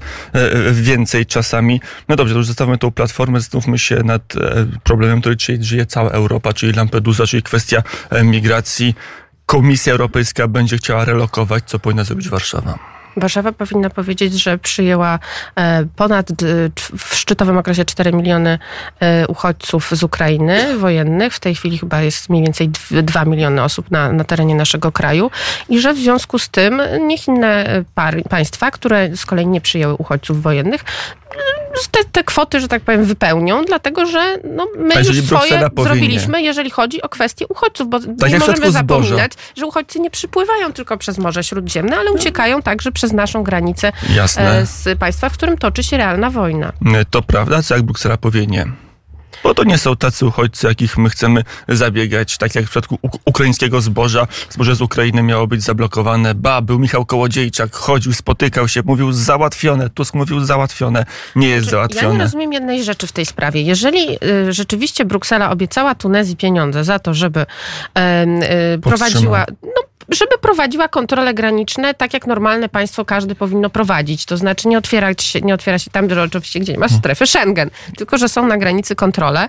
e, 0.53 0.73
więcej 0.73 1.27
czasami. 1.27 1.81
No 2.09 2.17
dobrze, 2.17 2.35
to 2.35 2.39
już 2.39 2.47
zostawmy 2.47 2.79
tą 2.79 2.91
platformę, 2.91 3.41
zastanówmy 3.41 3.79
się 3.79 3.97
nad 3.97 4.37
e, 4.37 4.67
problemem, 4.85 5.21
który 5.21 5.37
dzisiaj 5.37 5.63
żyje 5.63 5.87
cała 5.87 6.11
Europa, 6.11 6.53
czyli 6.53 6.73
Lampedusa, 6.73 7.27
czyli 7.27 7.43
kwestia 7.43 7.83
migracji. 8.25 8.95
Komisja 9.47 9.93
Europejska 9.93 10.49
będzie 10.49 10.77
chciała 10.77 11.05
relokować, 11.05 11.65
co 11.67 11.79
powinna 11.79 12.05
zrobić 12.05 12.29
Warszawa. 12.29 12.96
Warszawa 13.17 13.53
powinna 13.53 13.91
powiedzieć, 13.91 14.43
że 14.43 14.59
przyjęła 14.59 15.19
e, 15.57 15.85
ponad 15.97 16.31
w 16.99 17.15
szczytowym 17.15 17.59
okresie 17.59 17.85
4 17.85 18.13
miliony 18.13 18.59
e, 19.01 19.27
uchodźców 19.27 19.91
z 19.91 20.03
Ukrainy 20.03 20.79
wojennych. 20.79 21.35
W 21.35 21.41
tej 21.41 21.55
chwili 21.55 21.79
chyba 21.79 22.03
jest 22.03 22.29
mniej 22.29 22.43
więcej 22.43 22.71
2 22.91 23.25
miliony 23.25 23.63
osób 23.63 23.91
na, 23.91 24.13
na 24.13 24.25
terenie 24.25 24.55
naszego 24.55 24.93
kraju 24.93 25.31
i 25.69 25.81
że 25.81 25.95
w 25.95 25.99
związku 25.99 26.39
z 26.39 26.49
tym 26.49 26.83
niech 27.01 27.29
inne 27.29 27.67
e, 27.67 27.85
par, 27.95 28.23
państwa, 28.23 28.71
które 28.71 29.17
z 29.17 29.27
kolei 29.27 29.47
nie 29.47 29.61
przyjęły 29.61 29.95
uchodźców 29.95 30.43
wojennych, 30.43 30.85
e, 31.31 31.89
te, 31.91 32.05
te 32.13 32.25
kwoty, 32.25 32.61
że 32.61 32.69
tak 32.69 32.83
powiem, 32.83 33.05
wypełnią, 33.05 33.65
dlatego 33.65 34.07
że 34.07 34.37
no, 34.45 34.67
my 34.79 34.95
A 34.95 34.99
już 34.99 35.25
swoje 35.25 35.69
zrobiliśmy, 35.83 36.43
jeżeli 36.43 36.71
chodzi 36.71 37.03
o 37.03 37.09
kwestię 37.09 37.47
uchodźców, 37.49 37.91
bo 37.91 37.99
jak 38.21 38.33
nie 38.33 38.39
możemy 38.39 38.57
zboża. 38.57 38.71
zapominać, 38.73 39.33
że 39.57 39.67
uchodźcy 39.67 40.01
nie 40.01 40.11
przypływają 40.11 40.73
tylko 40.73 40.97
przez 40.97 41.19
Morze 41.19 41.45
Śródziemne, 41.45 41.97
ale 41.97 42.13
uciekają 42.13 42.63
także 42.63 42.93
przez 42.93 43.13
naszą 43.13 43.43
granicę 43.43 43.93
Jasne. 44.15 44.59
e, 44.59 44.67
z 44.67 44.99
państwa, 44.99 45.29
w 45.29 45.33
którym 45.33 45.59
toczy 45.59 45.83
się 45.83 45.97
realna 45.97 46.31
wojna. 46.31 46.73
To 47.11 47.23
prawda, 47.23 47.63
co 47.63 47.75
jak 47.75 47.83
Bruksela 47.83 48.17
powie 48.17 48.47
nie? 48.47 48.86
Bo 49.47 49.55
to 49.55 49.65
nie 49.65 49.79
są 49.79 49.97
tacy 49.97 50.27
uchodźcy, 50.27 50.67
jakich 50.67 50.99
my 50.99 51.11
chcemy 51.11 51.43
zabiegać, 51.69 52.39
tak 52.39 52.55
jak 52.55 52.65
w 52.65 52.71
przypadku 52.71 52.99
uk- 53.03 53.19
ukraińskiego 53.25 53.81
zboża. 53.81 54.27
Zboże 54.51 54.75
z 54.75 54.81
Ukrainy 54.81 55.23
miało 55.23 55.47
być 55.47 55.63
zablokowane. 55.63 56.35
Ba, 56.35 56.61
był 56.61 56.79
Michał 56.79 57.07
Kołodziejczak, 57.07 57.75
chodził, 57.75 58.13
spotykał 58.13 58.69
się, 58.69 58.83
mówił 58.85 59.13
załatwione. 59.13 59.91
Tusk 59.91 60.15
mówił 60.15 60.45
załatwione. 60.45 61.05
Nie 61.37 61.49
jest 61.49 61.67
Ja 61.67 61.67
nie 61.67 61.71
załatwione. 61.71 62.25
rozumiem 62.25 62.53
jednej 62.53 62.85
rzeczy 62.85 63.07
w 63.07 63.13
tej 63.13 63.27
sprawie. 63.27 63.63
Jeżeli 63.63 64.19
y, 64.49 64.53
rzeczywiście 64.53 65.05
Bruksela 65.05 65.51
obiecała 65.51 65.95
Tunezji 65.95 66.37
pieniądze 66.37 66.85
za 66.85 66.99
to, 66.99 67.15
żeby 67.15 67.47
em, 67.95 68.43
y, 68.43 68.79
prowadziła... 68.83 69.45
No, 69.63 69.83
żeby 70.09 70.39
prowadziła 70.41 70.89
kontrole 70.89 71.35
graniczne, 71.35 71.95
tak 71.95 72.15
jak 72.15 72.27
normalne 72.27 72.69
państwo 72.69 73.05
każde 73.05 73.35
powinno 73.35 73.71
prowadzić. 73.71 74.25
To 74.25 74.37
znaczy 74.37 74.69
nie 74.69 74.79
otwierać 74.79 75.23
się, 75.23 75.41
nie 75.41 75.55
otwiera 75.55 75.79
się 75.79 75.91
tam, 75.91 76.07
gdzie 76.07 76.23
oczywiście, 76.23 76.61
gdzie 76.61 76.73
nie 76.73 76.79
ma 76.79 76.89
strefy 76.89 77.27
Schengen, 77.27 77.71
tylko 77.97 78.19
że 78.19 78.29
są 78.29 78.47
na 78.47 78.59
granicy 78.59 78.95
kontrole, 78.95 79.49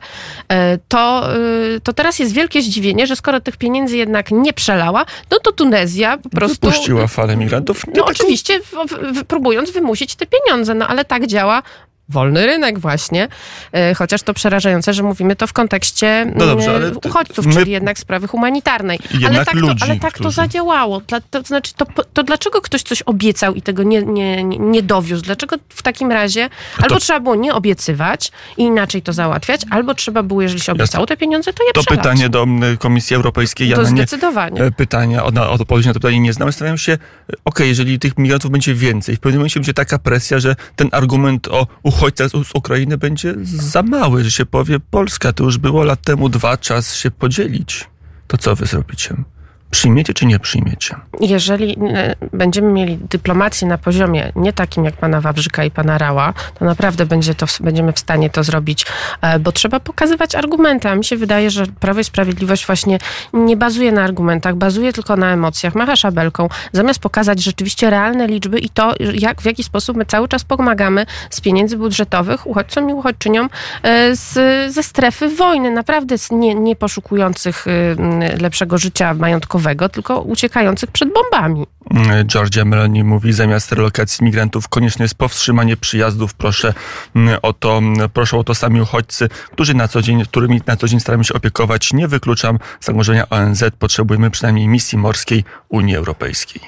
e, 0.49 0.77
to, 0.87 1.35
y, 1.75 1.81
to 1.81 1.93
teraz 1.93 2.19
jest 2.19 2.33
wielkie 2.33 2.61
zdziwienie, 2.61 3.07
że 3.07 3.15
skoro 3.15 3.39
tych 3.39 3.57
pieniędzy 3.57 3.97
jednak 3.97 4.31
nie 4.31 4.53
przelała, 4.53 5.05
no 5.31 5.39
to 5.39 5.51
Tunezja 5.51 6.17
po 6.17 6.29
prostu... 6.29 6.67
Wypuściła 6.69 7.07
falę 7.07 7.37
migrantów. 7.37 7.87
No 7.87 7.93
taką- 7.93 8.05
oczywiście, 8.05 8.59
w, 8.59 8.73
w, 9.19 9.23
próbując 9.23 9.71
wymusić 9.71 10.15
te 10.15 10.25
pieniądze, 10.25 10.73
no 10.73 10.87
ale 10.87 11.05
tak 11.05 11.27
działa 11.27 11.63
wolny 12.09 12.45
rynek 12.45 12.79
właśnie, 12.79 13.27
e, 13.71 13.93
chociaż 13.93 14.21
to 14.23 14.33
przerażające, 14.33 14.93
że 14.93 15.03
mówimy 15.03 15.35
to 15.35 15.47
w 15.47 15.53
kontekście 15.53 16.31
no 16.35 16.45
dobrze, 16.45 16.75
ale 16.75 16.91
uchodźców, 17.05 17.45
my... 17.45 17.53
czyli 17.53 17.71
jednak 17.71 17.99
sprawy 17.99 18.27
humanitarnej. 18.27 18.99
ale 19.27 19.45
tak, 19.45 19.53
ludzi, 19.53 19.79
to, 19.79 19.85
ale 19.85 19.99
tak 19.99 20.13
którzy... 20.13 20.23
to 20.23 20.31
zadziałało. 20.31 21.01
To, 21.01 21.17
to 21.31 21.41
znaczy, 21.41 21.73
to, 21.73 21.85
to 22.13 22.23
dlaczego 22.23 22.61
ktoś 22.61 22.83
coś 22.83 23.01
obiecał 23.01 23.53
i 23.53 23.61
tego 23.61 23.83
nie, 23.83 24.03
nie, 24.03 24.43
nie 24.43 24.81
dowiózł? 24.81 25.23
Dlaczego 25.23 25.55
w 25.69 25.83
takim 25.83 26.11
razie 26.11 26.49
to... 26.77 26.83
albo 26.83 26.99
trzeba 26.99 27.19
było 27.19 27.35
nie 27.35 27.53
obiecywać 27.53 28.31
i 28.57 28.63
inaczej 28.63 29.01
to 29.01 29.13
załatwiać, 29.13 29.61
albo 29.69 29.93
trzeba 29.93 30.23
było, 30.23 30.41
jeżeli 30.41 30.61
się 30.61 30.71
obiecało 30.71 31.05
te 31.05 31.17
pieniądze, 31.17 31.53
to 31.53 31.63
je 31.63 31.73
To 31.73 31.81
przelać. 31.81 31.99
pytanie 31.99 32.29
do 32.29 32.47
Komisji 32.79 33.15
Europejskiej. 33.15 33.69
Ja 33.69 33.75
to 33.75 33.81
na 33.81 33.89
nie 33.89 33.97
zdecydowanie. 33.97 34.71
pytania, 34.71 35.23
o, 35.23 35.51
odpowiedź 35.51 35.85
na 35.85 35.93
to 35.93 35.99
pytanie 35.99 36.19
nie 36.19 36.33
znam. 36.33 36.49
Zastanawiam 36.49 36.77
się, 36.77 36.93
okej, 36.93 37.41
okay, 37.45 37.67
jeżeli 37.67 37.99
tych 37.99 38.17
migrantów 38.17 38.51
będzie 38.51 38.73
więcej, 38.73 39.15
w 39.15 39.19
pewnym 39.19 39.39
momencie 39.39 39.59
będzie 39.59 39.73
taka 39.73 39.99
presja, 39.99 40.39
że 40.39 40.55
ten 40.75 40.89
argument 40.91 41.47
o 41.47 41.67
uchodźcach 41.83 41.96
z 42.43 42.55
Ukrainy 42.55 42.97
będzie 42.97 43.35
za 43.43 43.83
mały, 43.83 44.23
że 44.23 44.31
się 44.31 44.45
powie, 44.45 44.79
Polska 44.79 45.33
to 45.33 45.43
już 45.43 45.57
było 45.57 45.83
lat 45.83 46.01
temu 46.01 46.29
dwa, 46.29 46.57
czas 46.57 46.95
się 46.95 47.11
podzielić. 47.11 47.89
To 48.27 48.37
co 48.37 48.55
wy 48.55 48.65
zrobicie? 48.65 49.15
Przyjmiecie 49.71 50.13
czy 50.13 50.25
nie 50.25 50.39
przyjmiecie? 50.39 50.95
Jeżeli 51.21 51.77
e, 51.93 52.15
będziemy 52.33 52.71
mieli 52.71 52.97
dyplomację 52.97 53.67
na 53.67 53.77
poziomie 53.77 54.31
nie 54.35 54.53
takim 54.53 54.85
jak 54.85 54.97
pana 54.97 55.21
Wawrzyka 55.21 55.63
i 55.63 55.71
pana 55.71 55.97
Rała, 55.97 56.33
to 56.59 56.65
naprawdę 56.65 57.05
będzie 57.05 57.35
to, 57.35 57.45
będziemy 57.59 57.93
w 57.93 57.99
stanie 57.99 58.29
to 58.29 58.43
zrobić, 58.43 58.85
e, 59.21 59.39
bo 59.39 59.51
trzeba 59.51 59.79
pokazywać 59.79 60.35
argumenty. 60.35 60.89
A 60.89 60.95
mi 60.95 61.05
się 61.05 61.17
wydaje, 61.17 61.49
że 61.49 61.67
Prawo 61.79 61.99
i 61.99 62.03
Sprawiedliwość 62.03 62.65
właśnie 62.65 62.97
nie 63.33 63.57
bazuje 63.57 63.91
na 63.91 64.03
argumentach, 64.03 64.55
bazuje 64.55 64.93
tylko 64.93 65.15
na 65.15 65.33
emocjach, 65.33 65.75
macha 65.75 65.95
szabelką, 65.95 66.49
zamiast 66.71 66.99
pokazać 66.99 67.43
rzeczywiście 67.43 67.89
realne 67.89 68.27
liczby 68.27 68.59
i 68.59 68.69
to, 68.69 68.93
jak, 69.13 69.41
w 69.41 69.45
jaki 69.45 69.63
sposób 69.63 69.97
my 69.97 70.05
cały 70.05 70.27
czas 70.27 70.43
pomagamy 70.43 71.05
z 71.29 71.41
pieniędzy 71.41 71.77
budżetowych 71.77 72.47
uchodźcom 72.47 72.89
i 72.89 72.93
uchodźczyniom 72.93 73.49
e, 73.83 74.15
z, 74.15 74.33
ze 74.73 74.83
strefy 74.83 75.29
wojny, 75.29 75.71
naprawdę 75.71 76.15
nie, 76.31 76.55
nie 76.55 76.75
poszukujących 76.75 77.65
lepszego 78.41 78.77
życia 78.77 79.13
majątkowego 79.13 79.56
tylko 79.89 80.21
uciekających 80.21 80.91
przed 80.91 81.09
bombami. 81.13 81.65
Georgia 82.25 82.65
Meloni 82.65 83.03
mówi, 83.03 83.33
zamiast 83.33 83.71
relokacji 83.71 84.25
migrantów 84.25 84.67
konieczne 84.67 85.05
jest 85.05 85.15
powstrzymanie 85.15 85.77
przyjazdów. 85.77 86.33
Proszę 86.33 86.73
mm, 87.15 87.39
o 87.41 87.53
to, 87.53 87.77
mm, 87.77 88.09
proszę 88.09 88.37
o 88.37 88.43
to 88.43 88.55
sami 88.55 88.81
uchodźcy, 88.81 89.29
którzy 89.51 89.73
na 89.73 89.87
co 89.87 90.01
dzień, 90.01 90.23
którymi 90.23 90.61
na 90.67 90.77
co 90.77 90.87
dzień 90.87 90.99
staramy 90.99 91.23
się 91.23 91.33
opiekować. 91.33 91.93
Nie 91.93 92.07
wykluczam 92.07 92.59
zagrożenia 92.81 93.29
ONZ. 93.29 93.63
Potrzebujemy 93.79 94.31
przynajmniej 94.31 94.67
misji 94.67 94.97
morskiej 94.97 95.43
Unii 95.69 95.95
Europejskiej. 95.95 96.61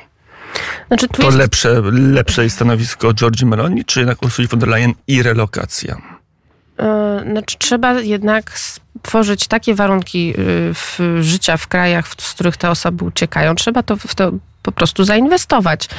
Znaczy, 0.87 1.07
to 1.07 1.23
jest... 1.23 1.37
lepsze, 1.37 1.81
lepsze 1.91 2.43
jest 2.43 2.55
stanowisko 2.55 3.13
Georgi 3.13 3.45
Meloni, 3.45 3.85
czy 3.85 3.99
jednak 3.99 4.23
Ursula 4.23 4.47
von 4.47 4.59
der 4.59 4.69
Leyen 4.69 4.93
i 5.07 5.23
relokacja? 5.23 6.18
Yy, 6.79 7.31
znaczy, 7.31 7.57
trzeba 7.59 7.93
jednak 7.93 8.59
tworzyć 9.01 9.47
takie 9.47 9.75
warunki 9.75 10.33
y, 10.39 10.73
w 10.73 10.99
życia 11.21 11.57
w 11.57 11.67
krajach, 11.67 12.07
z 12.17 12.33
których 12.33 12.57
te 12.57 12.69
osoby 12.69 13.05
uciekają. 13.05 13.55
Trzeba 13.55 13.83
to 13.83 13.97
w 13.97 14.15
to 14.15 14.31
po 14.63 14.71
prostu 14.71 15.03
zainwestować. 15.03 15.89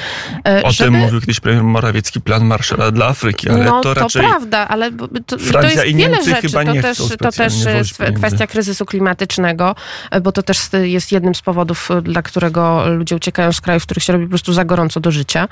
E, 0.48 0.62
o 0.62 0.70
żeby... 0.70 0.90
tym 0.90 1.00
mówił 1.00 1.20
kiedyś 1.20 1.40
premier 1.40 1.64
Morawiecki, 1.64 2.20
plan 2.20 2.44
Marszala 2.44 2.90
dla 2.90 3.06
Afryki, 3.06 3.48
ale 3.48 3.64
no, 3.64 3.80
to 3.80 3.94
raczej... 3.94 4.22
to 4.22 4.28
prawda, 4.28 4.68
ale 4.68 4.90
to, 5.26 5.36
to 5.52 5.62
jest 5.62 5.86
i 5.86 5.94
wiele 5.94 6.24
rzeczy. 6.24 6.48
chyba 6.48 6.64
to 6.64 6.72
też, 6.82 6.98
to 7.18 7.32
też 7.32 7.64
jest 7.64 8.02
kwestia 8.16 8.46
kryzysu 8.46 8.86
klimatycznego, 8.86 9.74
e, 10.10 10.20
bo 10.20 10.32
to 10.32 10.42
też 10.42 10.58
jest 10.82 11.12
jednym 11.12 11.34
z 11.34 11.42
powodów, 11.42 11.88
dla 12.02 12.22
którego 12.22 12.88
ludzie 12.88 13.16
uciekają 13.16 13.52
z 13.52 13.60
krajów, 13.60 13.82
w 13.82 13.86
których 13.86 14.04
się 14.04 14.12
robi 14.12 14.24
po 14.24 14.30
prostu 14.30 14.52
za 14.52 14.64
gorąco 14.64 15.00
do 15.00 15.10
życia. 15.10 15.48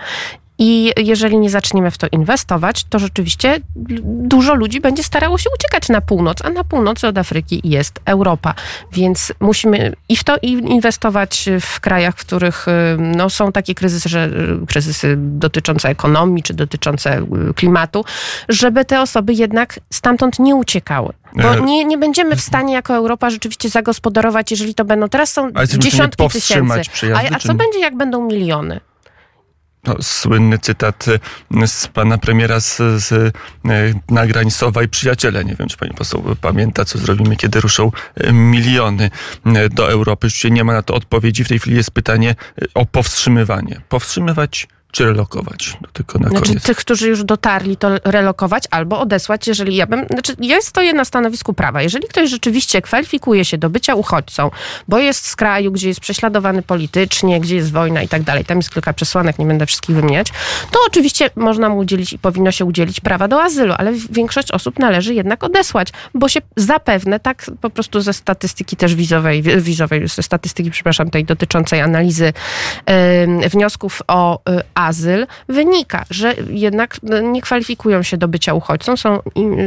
I 0.58 0.92
jeżeli 0.96 1.38
nie 1.38 1.50
zaczniemy 1.50 1.90
w 1.90 1.98
to 1.98 2.06
inwestować, 2.12 2.84
to 2.84 2.98
rzeczywiście 2.98 3.60
dużo 4.04 4.54
ludzi 4.54 4.80
będzie 4.80 5.02
starało 5.02 5.38
się 5.38 5.50
uciekać 5.54 5.88
na 5.88 6.00
północ, 6.00 6.44
a 6.44 6.50
na 6.50 6.64
północy 6.64 7.06
od 7.06 7.18
Afryki 7.18 7.60
jest 7.64 8.00
Europa. 8.04 8.54
Więc 8.92 9.32
musimy 9.40 9.92
i 10.08 10.16
w 10.16 10.24
to 10.24 10.36
inwestować 10.42 11.48
w 11.60 11.80
krajach, 11.80 12.16
w 12.16 12.20
których 12.20 12.68
y, 12.68 12.72
no, 12.98 13.30
są 13.30 13.52
takie 13.52 13.74
kryzysy, 13.74 14.08
że, 14.08 14.26
y, 14.62 14.66
kryzysy 14.66 15.14
dotyczące 15.18 15.88
ekonomii 15.88 16.42
czy 16.42 16.54
dotyczące 16.54 17.18
y, 17.50 17.54
klimatu, 17.54 18.04
żeby 18.48 18.84
te 18.84 19.00
osoby 19.00 19.32
jednak 19.32 19.80
stamtąd 19.90 20.38
nie 20.38 20.56
uciekały. 20.56 21.12
Bo 21.36 21.54
e, 21.54 21.60
nie, 21.60 21.84
nie 21.84 21.98
będziemy 21.98 22.36
w 22.36 22.40
stanie 22.40 22.74
jako 22.74 22.94
Europa 22.94 23.30
rzeczywiście 23.30 23.68
zagospodarować, 23.68 24.50
jeżeli 24.50 24.74
to 24.74 24.84
będą. 24.84 25.08
Teraz 25.08 25.32
są 25.32 25.50
dziesiątki 25.78 26.28
tysięcy. 26.28 26.80
A, 27.14 27.34
a 27.34 27.38
co 27.38 27.54
będzie, 27.54 27.78
jak 27.78 27.96
będą 27.96 28.26
miliony? 28.26 28.80
No, 29.88 30.02
słynny 30.02 30.58
cytat 30.58 31.08
y, 31.08 31.66
z 31.66 31.86
pana 31.86 32.18
premiera 32.18 32.60
z, 32.60 32.76
z 32.76 33.12
y, 33.12 33.32
nagrań 34.10 34.50
Sowa 34.50 34.82
i 34.82 34.88
Przyjaciele. 34.88 35.44
Nie 35.44 35.54
wiem, 35.54 35.68
czy 35.68 35.76
pani 35.76 35.94
poseł 35.94 36.36
pamięta, 36.40 36.84
co 36.84 36.98
zrobimy, 36.98 37.36
kiedy 37.36 37.60
ruszą 37.60 37.92
y, 38.20 38.32
miliony 38.32 39.10
do 39.70 39.90
Europy. 39.90 40.26
Już 40.26 40.44
nie 40.44 40.64
ma 40.64 40.72
na 40.72 40.82
to 40.82 40.94
odpowiedzi. 40.94 41.44
W 41.44 41.48
tej 41.48 41.58
chwili 41.58 41.76
jest 41.76 41.90
pytanie 41.90 42.34
o 42.74 42.86
powstrzymywanie. 42.86 43.80
Powstrzymywać 43.88 44.68
czy 44.92 45.04
relokować. 45.04 45.76
To 45.82 45.88
tylko 45.92 46.18
na 46.18 46.28
znaczy, 46.28 46.46
koniec. 46.46 46.62
tych, 46.62 46.76
którzy 46.76 47.08
już 47.08 47.24
dotarli, 47.24 47.76
to 47.76 47.88
relokować 48.04 48.64
albo 48.70 49.00
odesłać, 49.00 49.46
jeżeli 49.46 49.76
ja 49.76 49.86
bym. 49.86 50.06
Znaczy, 50.10 50.34
ja 50.40 50.60
stoję 50.60 50.92
na 50.92 51.04
stanowisku 51.04 51.54
prawa. 51.54 51.82
Jeżeli 51.82 52.08
ktoś 52.08 52.30
rzeczywiście 52.30 52.82
kwalifikuje 52.82 53.44
się 53.44 53.58
do 53.58 53.70
bycia 53.70 53.94
uchodźcą, 53.94 54.50
bo 54.88 54.98
jest 54.98 55.26
z 55.26 55.36
kraju, 55.36 55.72
gdzie 55.72 55.88
jest 55.88 56.00
prześladowany 56.00 56.62
politycznie, 56.62 57.40
gdzie 57.40 57.56
jest 57.56 57.72
wojna 57.72 58.02
i 58.02 58.08
tak 58.08 58.22
dalej, 58.22 58.44
tam 58.44 58.56
jest 58.56 58.70
kilka 58.70 58.92
przesłanek, 58.92 59.38
nie 59.38 59.46
będę 59.46 59.66
wszystkich 59.66 59.96
wymieniać, 59.96 60.28
to 60.70 60.78
oczywiście 60.86 61.30
można 61.36 61.68
mu 61.68 61.78
udzielić 61.78 62.12
i 62.12 62.18
powinno 62.18 62.52
się 62.52 62.64
udzielić 62.64 63.00
prawa 63.00 63.28
do 63.28 63.42
azylu, 63.42 63.74
ale 63.78 63.92
większość 64.10 64.50
osób 64.52 64.78
należy 64.78 65.14
jednak 65.14 65.44
odesłać, 65.44 65.88
bo 66.14 66.28
się 66.28 66.40
zapewne 66.56 67.20
tak 67.20 67.46
po 67.60 67.70
prostu 67.70 68.00
ze 68.00 68.12
statystyki 68.12 68.76
też 68.76 68.94
wizowej, 68.94 69.42
wizowej 69.42 70.08
ze 70.08 70.22
statystyki, 70.22 70.70
przepraszam, 70.70 71.10
tej 71.10 71.24
dotyczącej 71.24 71.80
analizy 71.80 72.32
yy, 73.40 73.48
wniosków 73.48 74.02
o 74.08 74.40
yy, 74.48 74.62
azyl, 74.78 75.26
wynika, 75.48 76.04
że 76.10 76.34
jednak 76.50 76.96
nie 77.22 77.42
kwalifikują 77.42 78.02
się 78.02 78.16
do 78.16 78.28
bycia 78.28 78.54
uchodźcą, 78.54 78.96
są, 78.96 79.18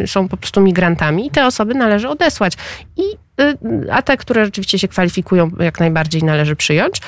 są 0.06 0.28
po 0.28 0.38
prostu 0.38 0.62
migrantami 0.62 1.28
i 1.28 1.32
te 1.32 1.46
osoby 1.46 1.74
należy 1.74 2.10
odesłać. 2.10 2.54
I, 2.98 3.02
y, 3.42 3.92
a 3.92 4.02
te, 4.02 4.18
które 4.18 4.46
rzeczywiście 4.46 4.80
się 4.80 4.88
kwalifikują, 4.88 5.52
jak 5.60 5.80
najbardziej 5.80 6.24
należy 6.24 6.56
przyjąć, 6.56 7.02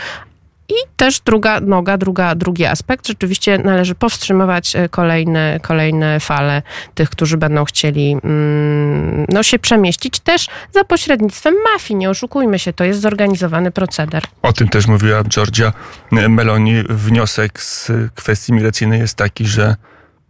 i 0.74 0.88
też 0.98 1.20
druga 1.20 1.60
noga, 1.60 1.98
druga, 1.98 2.36
drugi 2.36 2.66
aspekt, 2.66 3.08
rzeczywiście 3.08 3.58
należy 3.58 3.96
powstrzymywać 3.96 4.76
e, 4.76 4.90
kolejne, 4.90 5.60
kolejne 5.62 6.20
fale 6.20 6.62
tych, 6.96 7.10
którzy 7.10 7.38
będą 7.38 7.66
chcieli 7.66 8.18
mm, 8.24 9.26
no, 9.30 9.44
się 9.44 9.60
przemieścić, 9.60 10.20
też 10.20 10.48
za 10.72 10.84
pośrednictwem 10.84 11.54
mafii. 11.74 11.98
Nie 11.98 12.10
oszukujmy 12.10 12.60
się, 12.60 12.74
to 12.74 12.84
jest 12.84 13.02
zorganizowany 13.02 13.72
proceder. 13.72 14.24
O 14.42 14.54
tym 14.54 14.68
też 14.68 14.88
mówiła 14.88 15.24
Georgia 15.24 15.74
Meloni. 16.12 16.84
Wniosek 16.90 17.62
z 17.62 17.92
kwestii 18.16 18.54
migracyjnej 18.54 19.00
jest 19.00 19.16
taki, 19.16 19.46
że 19.46 19.76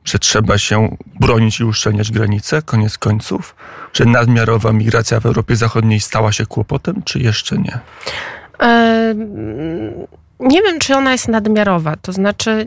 że 0.06 0.20
trzeba 0.20 0.58
się 0.58 0.98
bronić 1.20 1.60
i 1.60 1.64
uszczelniać 1.64 2.12
granice, 2.12 2.62
koniec 2.62 2.98
końców? 2.98 3.56
Że 3.94 4.06
nadmiarowa 4.06 4.74
migracja 4.74 5.20
w 5.20 5.26
Europie 5.26 5.56
Zachodniej 5.56 6.00
stała 6.00 6.32
się 6.32 6.46
kłopotem, 6.46 7.02
czy 7.06 7.20
jeszcze 7.20 7.58
nie? 7.58 7.80
Nie 10.40 10.62
wiem, 10.62 10.80
czy 10.80 10.96
ona 10.96 11.12
jest 11.12 11.28
nadmiarowa. 11.28 11.96
To 11.96 12.14
znaczy, 12.14 12.66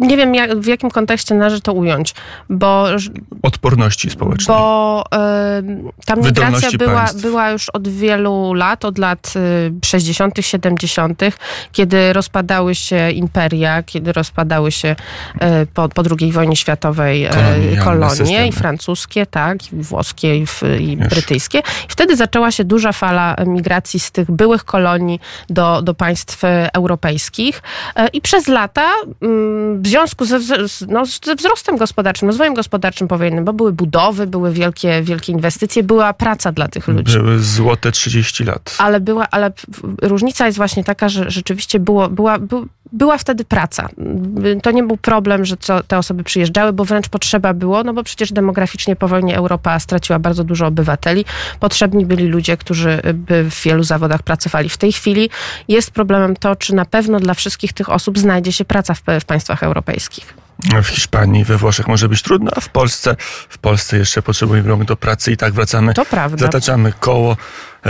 nie 0.00 0.16
wiem, 0.16 0.34
jak, 0.34 0.58
w 0.58 0.66
jakim 0.66 0.90
kontekście 0.90 1.34
należy 1.34 1.60
to 1.60 1.72
ująć, 1.72 2.14
bo... 2.50 2.86
Odporności 3.42 4.10
społecznej. 4.10 4.56
Bo 4.56 5.04
y, 5.04 6.04
ta 6.06 6.16
migracja 6.16 6.70
była, 6.78 7.06
była 7.22 7.50
już 7.50 7.68
od 7.68 7.88
wielu 7.88 8.54
lat, 8.54 8.84
od 8.84 8.98
lat 8.98 9.32
y, 9.36 9.72
60., 9.84 10.34
70., 10.40 11.22
kiedy 11.72 12.12
rozpadały 12.12 12.74
się 12.74 13.10
imperia, 13.10 13.82
kiedy 13.82 14.12
rozpadały 14.12 14.72
się 14.72 14.96
y, 15.34 15.66
po, 15.74 15.88
po 15.88 16.02
II 16.20 16.32
wojnie 16.32 16.56
światowej 16.56 17.26
y, 17.26 17.30
kolonie 17.84 18.48
i 18.48 18.52
francuskie, 18.52 19.26
tak, 19.26 19.72
i 19.72 19.76
włoskie, 19.76 20.36
i, 20.36 20.46
i 20.80 20.96
brytyjskie. 20.96 21.58
I 21.58 21.88
wtedy 21.88 22.16
zaczęła 22.16 22.50
się 22.50 22.64
duża 22.64 22.92
fala 22.92 23.36
migracji 23.46 24.00
z 24.00 24.10
tych 24.10 24.30
byłych 24.30 24.64
kolonii 24.64 25.20
do, 25.50 25.82
do 25.82 25.94
państw 25.94 26.42
europejskich 26.74 27.62
y, 27.98 28.08
i 28.12 28.20
przez 28.20 28.48
lata 28.48 28.90
mm, 29.22 29.82
związku 29.90 30.24
ze, 30.24 30.38
no, 30.88 31.02
ze 31.24 31.34
wzrostem 31.34 31.76
gospodarczym, 31.76 32.28
rozwojem 32.28 32.54
gospodarczym 32.54 33.08
powojennym, 33.08 33.44
bo 33.44 33.52
były 33.52 33.72
budowy, 33.72 34.26
były 34.26 34.52
wielkie, 34.52 35.02
wielkie 35.02 35.32
inwestycje, 35.32 35.82
była 35.82 36.12
praca 36.12 36.52
dla 36.52 36.68
tych 36.68 36.88
ludzi. 36.88 37.18
Były 37.18 37.38
złote 37.38 37.92
30 37.92 38.44
lat. 38.44 38.76
Ale 38.78 39.00
była, 39.00 39.26
ale 39.30 39.52
różnica 40.02 40.46
jest 40.46 40.58
właśnie 40.58 40.84
taka, 40.84 41.08
że 41.08 41.30
rzeczywiście 41.30 41.80
było, 41.80 42.08
była, 42.08 42.38
by, 42.38 42.56
była 42.92 43.18
wtedy 43.18 43.44
praca. 43.44 43.88
To 44.62 44.70
nie 44.70 44.82
był 44.82 44.96
problem, 44.96 45.44
że 45.44 45.56
te 45.86 45.98
osoby 45.98 46.24
przyjeżdżały, 46.24 46.72
bo 46.72 46.84
wręcz 46.84 47.08
potrzeba 47.08 47.54
było, 47.54 47.84
no 47.84 47.94
bo 47.94 48.02
przecież 48.02 48.32
demograficznie 48.32 48.96
po 48.96 49.08
wojnie 49.08 49.36
Europa 49.36 49.78
straciła 49.78 50.18
bardzo 50.18 50.44
dużo 50.44 50.66
obywateli. 50.66 51.24
Potrzebni 51.60 52.06
byli 52.06 52.26
ludzie, 52.26 52.56
którzy 52.56 53.00
by 53.14 53.50
w 53.50 53.62
wielu 53.62 53.82
zawodach 53.82 54.22
pracowali. 54.22 54.68
W 54.68 54.78
tej 54.78 54.92
chwili 54.92 55.30
jest 55.68 55.90
problemem 55.90 56.36
to, 56.36 56.56
czy 56.56 56.74
na 56.74 56.84
pewno 56.84 57.20
dla 57.20 57.34
wszystkich 57.34 57.72
tych 57.72 57.90
osób 57.90 58.18
znajdzie 58.18 58.52
się 58.52 58.64
praca 58.64 58.94
w, 58.94 59.02
w 59.20 59.24
państwach 59.24 59.62
europejskich. 59.62 59.79
W 60.82 60.86
Hiszpanii, 60.86 61.44
we 61.44 61.56
Włoszech 61.56 61.88
może 61.88 62.08
być 62.08 62.22
trudno, 62.22 62.50
a 62.56 62.60
w 62.60 62.68
Polsce, 62.68 63.16
w 63.48 63.58
Polsce 63.58 63.98
jeszcze 63.98 64.22
potrzebujemy 64.22 64.68
rąk 64.68 64.84
do 64.84 64.96
pracy 64.96 65.32
i 65.32 65.36
tak 65.36 65.52
wracamy, 65.52 65.94
To 65.94 66.04
prawda. 66.04 66.46
zataczamy 66.46 66.92
koło, 67.00 67.36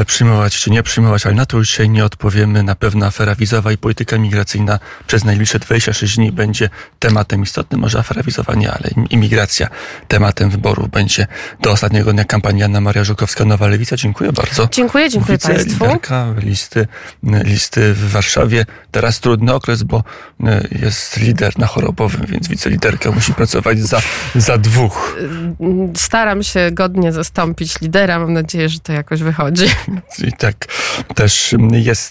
przyjmować 0.07 0.57
czy 0.57 0.71
nie 0.71 0.83
przyjmować, 0.83 1.27
ale 1.27 1.35
na 1.35 1.47
to 1.47 1.57
już 1.57 1.69
dzisiaj 1.69 1.91
nie 1.91 2.05
odpowiemy. 2.05 2.63
Na 2.63 2.75
pewno 2.75 3.07
afera 3.07 3.35
wizowa 3.35 3.73
i 3.73 3.79
polityka 3.79 4.19
migracyjna 4.19 4.79
przez 5.07 5.25
najbliższe 5.25 5.59
26 5.59 6.17
dni 6.17 6.33
będzie 6.33 6.71
tematem 6.99 7.43
istotnym. 7.43 7.81
Może 7.81 7.99
afera 7.99 8.23
wizowa 8.23 8.55
nie, 8.55 8.71
ale 8.71 8.91
im- 8.97 9.07
imigracja 9.09 9.69
tematem 10.09 10.51
wyborów 10.51 10.91
będzie 10.91 11.27
do 11.61 11.71
ostatniego 11.71 12.13
dnia 12.13 12.25
kampanii 12.25 12.63
Anna 12.63 12.81
Maria 12.81 13.05
Żukowska, 13.05 13.45
Nowa 13.45 13.67
Lewica. 13.69 13.97
Dziękuję 13.97 14.33
bardzo. 14.33 14.69
Dziękuję, 14.73 15.11
dziękuję 15.11 15.39
Państwu. 15.39 15.65
Wiceliderka 15.71 16.27
listy, 16.39 16.87
listy 17.45 17.95
w 17.95 18.11
Warszawie. 18.11 18.67
Teraz 18.91 19.21
trudny 19.21 19.55
okres, 19.55 19.83
bo 19.83 20.05
e, 20.45 20.69
jest 20.83 21.17
lider 21.17 21.59
na 21.59 21.67
chorobowym, 21.67 22.27
więc 22.29 22.49
wiceliderka 22.49 23.11
musi 23.11 23.35
pracować 23.35 23.79
za, 23.81 24.01
za 24.35 24.59
dwóch. 24.59 25.17
Staram 25.97 26.43
się 26.43 26.71
godnie 26.73 27.13
zastąpić 27.13 27.81
lidera. 27.81 28.19
Mam 28.19 28.33
nadzieję, 28.33 28.69
że 28.69 28.79
to 28.81 28.93
jakoś 28.93 29.23
wychodzi. 29.23 29.65
I 30.29 30.33
tak 30.33 30.57
też 31.15 31.55
jest 31.73 32.09